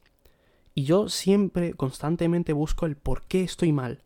Y 0.74 0.84
yo 0.84 1.10
siempre, 1.10 1.74
constantemente 1.74 2.52
busco 2.52 2.86
el 2.86 2.98
por 2.98 3.24
qué 3.24 3.44
estoy 3.44 3.72
mal. 3.72 4.04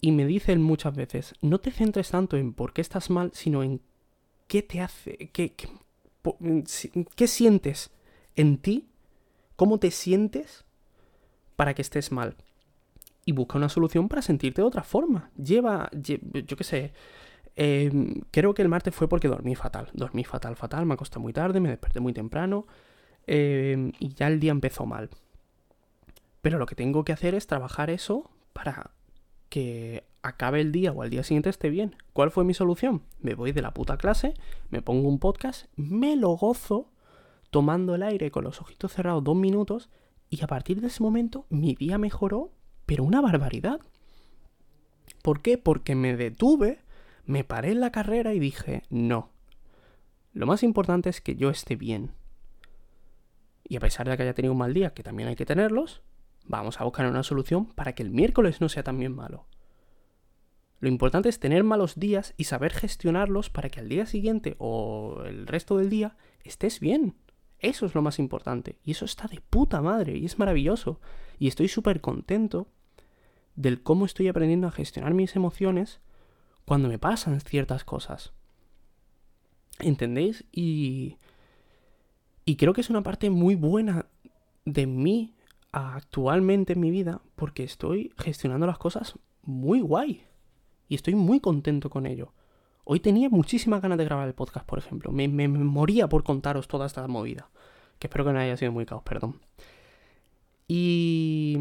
Y 0.00 0.12
me 0.12 0.26
dice 0.26 0.56
muchas 0.56 0.94
veces, 0.94 1.34
no 1.40 1.58
te 1.58 1.70
centres 1.70 2.10
tanto 2.10 2.36
en 2.36 2.52
por 2.52 2.72
qué 2.72 2.80
estás 2.80 3.10
mal, 3.10 3.30
sino 3.34 3.62
en 3.62 3.80
qué 4.46 4.62
te 4.62 4.80
hace, 4.80 5.30
qué, 5.32 5.54
qué, 5.54 5.68
qué 7.14 7.26
sientes 7.26 7.90
en 8.34 8.58
ti 8.58 8.87
cómo 9.58 9.78
te 9.78 9.90
sientes 9.90 10.64
para 11.56 11.74
que 11.74 11.82
estés 11.82 12.12
mal. 12.12 12.36
Y 13.24 13.32
busca 13.32 13.58
una 13.58 13.68
solución 13.68 14.08
para 14.08 14.22
sentirte 14.22 14.62
de 14.62 14.68
otra 14.68 14.84
forma. 14.84 15.32
Lleva, 15.36 15.90
yo 15.92 16.56
qué 16.56 16.64
sé, 16.64 16.92
em, 17.56 18.20
creo 18.30 18.54
que 18.54 18.62
el 18.62 18.68
martes 18.68 18.94
fue 18.94 19.08
porque 19.08 19.26
dormí 19.26 19.56
fatal. 19.56 19.88
Dormí 19.94 20.22
fatal, 20.22 20.54
fatal, 20.54 20.86
me 20.86 20.94
acosté 20.94 21.18
muy 21.18 21.32
tarde, 21.32 21.58
me 21.58 21.70
desperté 21.70 21.98
muy 21.98 22.12
temprano 22.12 22.68
em, 23.26 23.90
y 23.98 24.14
ya 24.14 24.28
el 24.28 24.38
día 24.38 24.52
empezó 24.52 24.86
mal. 24.86 25.10
Pero 26.40 26.58
lo 26.58 26.66
que 26.66 26.76
tengo 26.76 27.04
que 27.04 27.12
hacer 27.12 27.34
es 27.34 27.48
trabajar 27.48 27.90
eso 27.90 28.30
para 28.52 28.92
que 29.48 30.04
acabe 30.22 30.60
el 30.60 30.70
día 30.70 30.92
o 30.92 31.02
al 31.02 31.10
día 31.10 31.24
siguiente 31.24 31.50
esté 31.50 31.68
bien. 31.68 31.96
¿Cuál 32.12 32.30
fue 32.30 32.44
mi 32.44 32.54
solución? 32.54 33.02
Me 33.20 33.34
voy 33.34 33.50
de 33.50 33.62
la 33.62 33.74
puta 33.74 33.96
clase, 33.96 34.34
me 34.70 34.82
pongo 34.82 35.08
un 35.08 35.18
podcast, 35.18 35.66
me 35.74 36.14
lo 36.14 36.30
gozo 36.36 36.92
tomando 37.50 37.94
el 37.94 38.02
aire 38.02 38.30
con 38.30 38.44
los 38.44 38.60
ojitos 38.60 38.92
cerrados 38.92 39.24
dos 39.24 39.36
minutos 39.36 39.90
y 40.30 40.42
a 40.42 40.46
partir 40.46 40.80
de 40.80 40.88
ese 40.88 41.02
momento 41.02 41.46
mi 41.48 41.74
día 41.74 41.98
mejoró, 41.98 42.52
pero 42.86 43.04
una 43.04 43.20
barbaridad. 43.20 43.80
¿Por 45.22 45.40
qué? 45.40 45.58
Porque 45.58 45.94
me 45.94 46.16
detuve, 46.16 46.80
me 47.24 47.44
paré 47.44 47.72
en 47.72 47.80
la 47.80 47.92
carrera 47.92 48.34
y 48.34 48.38
dije, 48.38 48.82
no. 48.90 49.30
Lo 50.32 50.46
más 50.46 50.62
importante 50.62 51.10
es 51.10 51.20
que 51.20 51.36
yo 51.36 51.50
esté 51.50 51.76
bien. 51.76 52.12
Y 53.64 53.76
a 53.76 53.80
pesar 53.80 54.08
de 54.08 54.16
que 54.16 54.22
haya 54.22 54.34
tenido 54.34 54.52
un 54.52 54.58
mal 54.58 54.74
día, 54.74 54.94
que 54.94 55.02
también 55.02 55.28
hay 55.28 55.36
que 55.36 55.46
tenerlos, 55.46 56.02
vamos 56.46 56.80
a 56.80 56.84
buscar 56.84 57.06
una 57.06 57.22
solución 57.22 57.66
para 57.66 57.94
que 57.94 58.02
el 58.02 58.10
miércoles 58.10 58.60
no 58.60 58.68
sea 58.68 58.82
también 58.82 59.14
malo. 59.14 59.46
Lo 60.80 60.88
importante 60.88 61.28
es 61.28 61.40
tener 61.40 61.64
malos 61.64 61.98
días 61.98 62.34
y 62.36 62.44
saber 62.44 62.72
gestionarlos 62.72 63.50
para 63.50 63.68
que 63.68 63.80
al 63.80 63.88
día 63.88 64.06
siguiente 64.06 64.54
o 64.58 65.22
el 65.26 65.46
resto 65.46 65.76
del 65.76 65.90
día 65.90 66.16
estés 66.44 66.78
bien. 66.78 67.16
Eso 67.58 67.86
es 67.86 67.94
lo 67.94 68.02
más 68.02 68.18
importante. 68.18 68.78
Y 68.84 68.92
eso 68.92 69.04
está 69.04 69.26
de 69.26 69.40
puta 69.40 69.80
madre. 69.82 70.16
Y 70.16 70.24
es 70.24 70.38
maravilloso. 70.38 71.00
Y 71.38 71.48
estoy 71.48 71.68
súper 71.68 72.00
contento 72.00 72.68
del 73.56 73.82
cómo 73.82 74.06
estoy 74.06 74.28
aprendiendo 74.28 74.68
a 74.68 74.72
gestionar 74.72 75.14
mis 75.14 75.34
emociones 75.34 76.00
cuando 76.64 76.88
me 76.88 76.98
pasan 76.98 77.40
ciertas 77.40 77.84
cosas. 77.84 78.32
¿Entendéis? 79.80 80.44
Y... 80.52 81.16
Y 82.44 82.56
creo 82.56 82.72
que 82.72 82.80
es 82.80 82.88
una 82.88 83.02
parte 83.02 83.28
muy 83.28 83.56
buena 83.56 84.06
de 84.64 84.86
mí 84.86 85.34
actualmente 85.70 86.72
en 86.72 86.80
mi 86.80 86.90
vida 86.90 87.20
porque 87.36 87.62
estoy 87.62 88.12
gestionando 88.16 88.66
las 88.66 88.78
cosas 88.78 89.18
muy 89.42 89.80
guay. 89.80 90.22
Y 90.88 90.94
estoy 90.94 91.14
muy 91.14 91.40
contento 91.40 91.90
con 91.90 92.06
ello. 92.06 92.32
Hoy 92.90 93.00
tenía 93.00 93.28
muchísimas 93.28 93.82
ganas 93.82 93.98
de 93.98 94.06
grabar 94.06 94.26
el 94.26 94.32
podcast, 94.32 94.64
por 94.64 94.78
ejemplo. 94.78 95.12
Me, 95.12 95.28
moría 95.28 96.08
por 96.08 96.24
contaros 96.24 96.68
toda 96.68 96.86
esta 96.86 97.06
movida. 97.06 97.50
Que 97.98 98.06
espero 98.06 98.24
que 98.24 98.32
no 98.32 98.38
haya 98.38 98.56
sido 98.56 98.72
muy 98.72 98.86
caos, 98.86 99.02
perdón. 99.02 99.42
Y... 100.66 101.58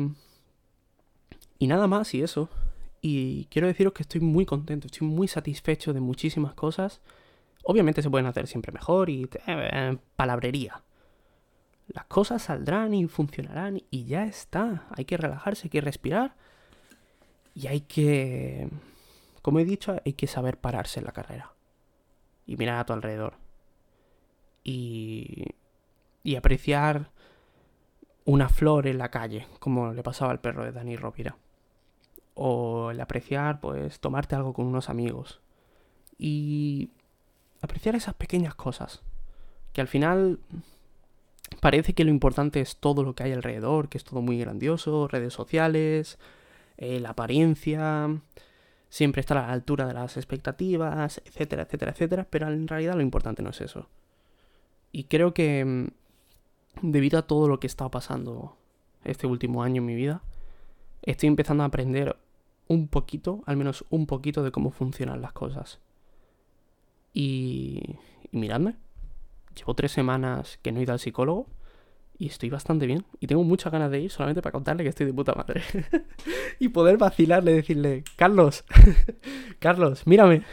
Y 1.60 1.68
nada 1.68 1.86
más 1.88 2.14
y 2.14 2.22
eso. 2.22 2.48
Y 3.02 3.44
quiero 3.52 3.68
deciros 3.68 3.92
que 3.92 4.04
estoy 4.04 4.22
muy 4.22 4.46
contento, 4.46 4.88
estoy 4.88 5.06
muy 5.06 5.28
satisfecho 5.28 5.92
de 5.92 6.00
muchísimas 6.00 6.54
cosas. 6.54 7.02
Obviamente 7.66 8.02
se 8.02 8.10
pueden 8.10 8.28
hacer 8.28 8.48
siempre 8.48 8.72
mejor 8.72 9.10
y... 9.10 9.30
Eh, 9.48 9.98
palabrería. 10.16 10.82
Las 11.90 12.06
cosas 12.06 12.44
saldrán 12.44 12.94
y 12.94 13.06
funcionarán 13.08 13.82
y 13.92 14.06
ya 14.06 14.24
está. 14.24 14.88
Hay 14.96 15.04
que 15.04 15.18
relajarse, 15.18 15.64
hay 15.66 15.72
que 15.72 15.82
respirar. 15.82 16.38
Y 17.54 17.68
hay 17.68 17.82
que 17.82 18.70
como 19.48 19.60
he 19.60 19.64
dicho, 19.64 19.96
hay 20.06 20.12
que 20.12 20.28
saber 20.28 20.58
pararse 20.58 21.00
en 21.00 21.06
la 21.06 21.14
carrera. 21.14 21.54
Y 22.46 22.58
mirar 22.58 22.80
a 22.80 22.86
tu 22.86 22.92
alrededor. 22.92 23.36
Y, 24.62 25.46
y 26.22 26.36
apreciar 26.36 27.12
una 28.26 28.50
flor 28.50 28.88
en 28.88 28.98
la 28.98 29.10
calle, 29.10 29.48
como 29.62 29.94
le 29.94 30.04
pasaba 30.04 30.34
al 30.34 30.42
perro 30.42 30.66
de 30.66 30.74
Dani 30.74 30.98
Rovira. 30.98 31.38
O 32.34 32.92
el 32.92 33.00
apreciar, 33.00 33.62
pues, 33.62 34.02
tomarte 34.02 34.36
algo 34.36 34.52
con 34.52 34.66
unos 34.66 34.90
amigos. 34.90 35.40
Y 36.18 36.90
apreciar 37.62 37.96
esas 37.96 38.16
pequeñas 38.16 38.54
cosas. 38.54 39.02
Que 39.72 39.80
al 39.80 39.88
final 39.88 40.42
parece 41.62 41.94
que 41.94 42.04
lo 42.04 42.10
importante 42.10 42.60
es 42.60 42.76
todo 42.76 43.02
lo 43.02 43.16
que 43.16 43.24
hay 43.24 43.32
alrededor, 43.32 43.88
que 43.88 43.98
es 43.98 44.04
todo 44.04 44.22
muy 44.22 44.40
grandioso, 44.40 45.08
redes 45.08 45.34
sociales, 45.34 46.20
eh, 46.76 47.00
la 47.00 47.12
apariencia, 47.12 48.10
siempre 48.90 49.20
estar 49.20 49.38
a 49.38 49.48
la 49.48 49.54
altura 49.54 49.86
de 49.86 49.94
las 49.94 50.18
expectativas, 50.18 51.22
etcétera, 51.26 51.64
etcétera, 51.64 51.92
etcétera, 51.92 52.28
pero 52.30 52.48
en 52.48 52.68
realidad 52.68 52.96
lo 52.96 53.02
importante 53.02 53.42
no 53.42 53.50
es 53.50 53.62
eso. 53.62 53.90
Y 54.92 55.06
creo 55.06 55.34
que 55.34 55.66
mm, 55.66 55.88
debido 56.82 57.20
a 57.20 57.28
todo 57.28 57.48
lo 57.48 57.60
que 57.60 57.68
está 57.68 57.90
pasando 57.90 58.58
este 59.04 59.28
último 59.28 59.64
año 59.64 59.82
en 59.82 59.86
mi 59.86 59.96
vida, 59.96 60.22
estoy 61.02 61.28
empezando 61.28 61.64
a 61.64 61.68
aprender 61.68 62.16
un 62.68 62.88
poquito, 62.88 63.44
al 63.46 63.58
menos 63.58 63.86
un 63.90 64.08
poquito, 64.08 64.44
de 64.44 64.52
cómo 64.52 64.72
funcionan 64.72 65.22
las 65.22 65.34
cosas. 65.34 65.80
Y, 67.14 67.98
y 68.32 68.38
miradme, 68.38 68.76
llevo 69.56 69.74
tres 69.74 69.92
semanas 69.92 70.60
que 70.62 70.72
no 70.72 70.80
he 70.80 70.84
ido 70.84 70.94
al 70.94 71.00
psicólogo 71.00 71.48
y 72.18 72.28
estoy 72.28 72.50
bastante 72.50 72.86
bien. 72.86 73.06
Y 73.20 73.28
tengo 73.28 73.44
muchas 73.44 73.72
ganas 73.72 73.92
de 73.92 74.00
ir 74.00 74.12
solamente 74.12 74.42
para 74.42 74.52
contarle 74.52 74.84
que 74.84 74.90
estoy 74.90 75.06
de 75.06 75.14
puta 75.14 75.34
madre. 75.34 75.62
y 76.60 76.70
poder 76.70 76.98
vacilarle, 76.98 77.54
decirle, 77.54 78.04
Carlos, 78.16 78.64
Carlos, 79.60 80.06
mírame. 80.08 80.44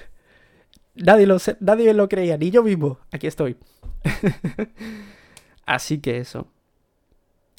Nadie 0.94 1.26
lo, 1.26 1.38
nadie 1.60 1.92
lo 1.94 2.08
creía, 2.08 2.36
ni 2.36 2.50
yo 2.50 2.62
mismo. 2.62 2.98
Aquí 3.10 3.26
estoy. 3.26 3.56
Así 5.66 5.98
que 6.00 6.18
eso. 6.18 6.48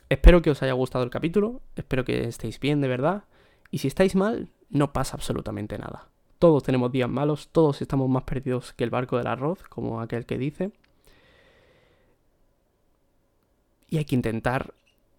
Espero 0.07 0.41
que 0.41 0.51
os 0.51 0.61
haya 0.61 0.73
gustado 0.73 1.03
el 1.03 1.09
capítulo. 1.09 1.61
Espero 1.75 2.05
que 2.05 2.27
estéis 2.27 2.59
bien, 2.59 2.81
de 2.81 2.87
verdad. 2.87 3.23
Y 3.71 3.79
si 3.79 3.87
estáis 3.87 4.15
mal, 4.15 4.49
no 4.69 4.93
pasa 4.93 5.17
absolutamente 5.17 5.77
nada. 5.77 6.09
Todos 6.37 6.63
tenemos 6.63 6.91
días 6.91 7.09
malos, 7.09 7.49
todos 7.51 7.81
estamos 7.81 8.07
más 8.09 8.23
perdidos 8.23 8.73
que 8.73 8.83
el 8.83 8.89
barco 8.89 9.17
del 9.17 9.27
arroz, 9.27 9.63
como 9.63 9.99
aquel 9.99 10.25
que 10.25 10.37
dice. 10.37 10.71
Y 13.89 13.97
hay 13.97 14.05
que 14.05 14.15
intentar 14.15 14.73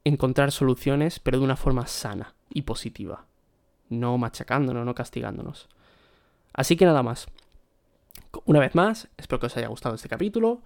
encontrar 0.04 0.52
soluciones, 0.52 1.18
pero 1.18 1.38
de 1.38 1.44
una 1.44 1.56
forma 1.56 1.86
sana 1.86 2.34
y 2.50 2.62
positiva. 2.62 3.26
No 3.88 4.18
machacándonos, 4.18 4.84
no 4.84 4.94
castigándonos. 4.94 5.68
Así 6.52 6.76
que 6.76 6.84
nada 6.84 7.02
más. 7.02 7.26
Una 8.44 8.60
vez 8.60 8.74
más, 8.74 9.08
espero 9.16 9.40
que 9.40 9.46
os 9.46 9.56
haya 9.56 9.68
gustado 9.68 9.94
este 9.94 10.08
capítulo. 10.08 10.62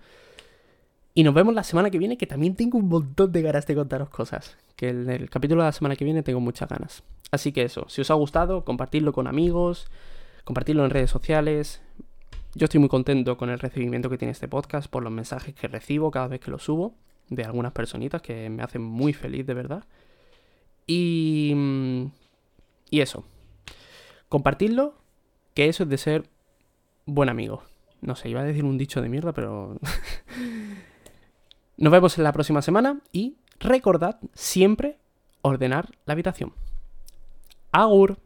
Y 1.12 1.24
nos 1.24 1.34
vemos 1.34 1.54
la 1.54 1.64
semana 1.64 1.90
que 1.90 1.98
viene, 1.98 2.16
que 2.16 2.26
también 2.26 2.54
tengo 2.54 2.78
un 2.78 2.88
montón 2.88 3.32
de 3.32 3.42
ganas 3.42 3.66
de 3.66 3.74
contaros 3.74 4.08
cosas. 4.10 4.56
Que 4.76 4.90
en 4.90 5.10
el 5.10 5.28
capítulo 5.28 5.62
de 5.62 5.68
la 5.68 5.72
semana 5.72 5.96
que 5.96 6.04
viene 6.04 6.22
tengo 6.22 6.40
muchas 6.40 6.68
ganas. 6.68 7.02
Así 7.30 7.52
que 7.52 7.62
eso, 7.62 7.86
si 7.88 8.00
os 8.00 8.10
ha 8.10 8.14
gustado, 8.14 8.64
compartidlo 8.64 9.12
con 9.12 9.26
amigos, 9.26 9.90
compartidlo 10.44 10.84
en 10.84 10.90
redes 10.90 11.10
sociales. 11.10 11.80
Yo 12.54 12.64
estoy 12.64 12.80
muy 12.80 12.88
contento 12.88 13.36
con 13.36 13.50
el 13.50 13.58
recibimiento 13.58 14.10
que 14.10 14.18
tiene 14.18 14.32
este 14.32 14.48
podcast, 14.48 14.90
por 14.90 15.02
los 15.02 15.12
mensajes 15.12 15.54
que 15.54 15.68
recibo 15.68 16.10
cada 16.10 16.28
vez 16.28 16.40
que 16.40 16.50
lo 16.50 16.58
subo, 16.58 16.94
de 17.30 17.44
algunas 17.44 17.72
personitas 17.72 18.20
que 18.20 18.50
me 18.50 18.62
hacen 18.62 18.82
muy 18.82 19.12
feliz, 19.12 19.46
de 19.46 19.54
verdad. 19.54 19.84
Y... 20.86 21.54
Y 22.90 23.00
eso. 23.00 23.24
Compartidlo, 24.28 24.94
que 25.54 25.68
eso 25.68 25.84
es 25.84 25.88
de 25.88 25.96
ser 25.96 26.28
buen 27.06 27.28
amigo. 27.28 27.62
No 28.00 28.16
sé, 28.16 28.28
iba 28.28 28.40
a 28.40 28.44
decir 28.44 28.64
un 28.64 28.76
dicho 28.78 29.00
de 29.00 29.08
mierda, 29.08 29.32
pero... 29.32 29.78
Nos 31.76 31.92
vemos 31.92 32.18
en 32.18 32.24
la 32.24 32.32
próxima 32.32 32.60
semana 32.60 33.00
y 33.12 33.36
recordad 33.58 34.18
siempre 34.34 34.98
ordenar 35.40 35.88
la 36.04 36.12
habitación. 36.12 36.52
Agur. 37.72 38.18